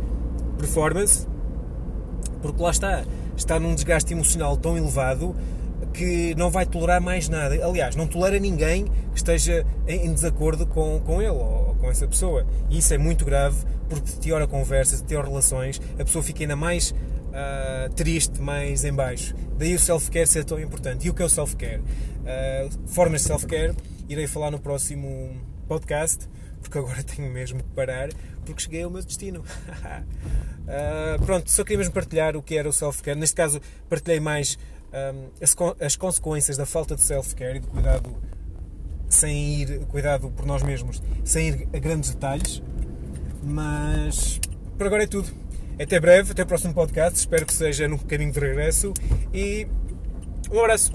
performance 0.58 1.28
porque 2.44 2.62
lá 2.62 2.72
está, 2.72 3.06
está 3.38 3.58
num 3.58 3.74
desgaste 3.74 4.14
emocional 4.14 4.58
tão 4.58 4.78
elevado 4.78 5.34
que 5.94 6.36
não 6.36 6.52
vai 6.52 6.66
tolerar 6.66 7.02
mais 7.02 7.30
nada. 7.30 7.56
Aliás, 7.66 7.96
não 7.96 8.06
tolera 8.06 8.38
ninguém 8.38 8.86
que 8.86 9.18
esteja 9.18 9.66
em 9.88 10.14
desacordo 10.14 10.68
com, 10.68 11.00
com 11.00 11.22
ele 11.22 11.40
com 11.84 11.92
essa 11.92 12.08
pessoa. 12.08 12.48
E 12.70 12.78
isso 12.78 12.94
é 12.94 12.98
muito 12.98 13.26
grave 13.26 13.66
porque 13.90 14.12
deteriora 14.12 14.48
conversas, 14.48 15.02
deteriora 15.02 15.28
relações, 15.28 15.82
a 16.00 16.06
pessoa 16.06 16.24
fica 16.24 16.42
ainda 16.42 16.56
mais 16.56 16.92
uh, 16.92 17.94
triste, 17.94 18.42
mais 18.42 18.86
em 18.86 18.94
baixo. 18.94 19.36
Daí 19.58 19.76
o 19.76 19.80
self-care 19.80 20.26
ser 20.26 20.46
tão 20.46 20.58
importante. 20.60 21.06
E 21.06 21.10
o 21.10 21.14
que 21.14 21.22
é 21.22 21.26
o 21.26 21.30
self-care? 21.30 21.82
Uh, 21.82 22.88
formas 22.88 23.22
de 23.22 23.28
self-care, 23.28 23.76
irei 24.08 24.26
falar 24.28 24.50
no 24.50 24.60
próximo 24.60 25.36
podcast, 25.68 26.28
porque 26.62 26.78
agora 26.78 27.04
tenho 27.04 27.30
mesmo 27.30 27.62
que 27.62 27.70
parar, 27.72 28.10
porque 28.46 28.64
cheguei 28.64 28.84
ao 28.84 28.90
meu 28.90 29.04
destino. 29.04 29.42
uh, 29.42 31.22
pronto, 31.26 31.52
só 31.52 31.66
queria 31.66 31.80
mesmo 31.80 31.94
partilhar 31.94 32.38
o 32.38 32.42
que 32.42 32.58
era 32.58 32.70
o 32.70 32.74
self-care. 32.74 33.20
Neste 33.20 33.36
caso, 33.36 33.60
partilhei 33.90 34.22
mais 34.22 34.58
um, 34.94 35.30
as, 35.42 35.54
as, 35.82 35.96
consequências 35.98 36.56
da 36.56 36.66
falta 36.66 36.96
de 36.96 37.02
self-care 37.02 37.58
e 37.58 37.60
de 37.60 37.68
cuidado 37.68 38.16
sem 39.14 39.62
ir 39.62 39.80
cuidado 39.86 40.30
por 40.32 40.46
nós 40.46 40.64
mesmos, 40.64 41.02
sem 41.24 41.50
ir 41.50 41.68
a 41.74 41.80
grandes 41.80 42.12
detalhes. 42.12 42.62
Mas 43.44 44.40
por 44.78 44.88
agora 44.88 45.04
é 45.04 45.08
tudo. 45.08 45.30
Até 45.82 46.00
breve, 46.00 46.32
até 46.32 46.44
o 46.44 46.46
próximo 46.46 46.74
podcast. 46.74 47.20
Espero 47.20 47.46
que 47.46 47.54
seja 47.54 47.88
no 47.88 47.98
caminho 48.00 48.32
de 48.32 48.40
regresso 48.40 48.94
e 49.34 49.68
um 50.52 50.60
abraço. 50.60 50.92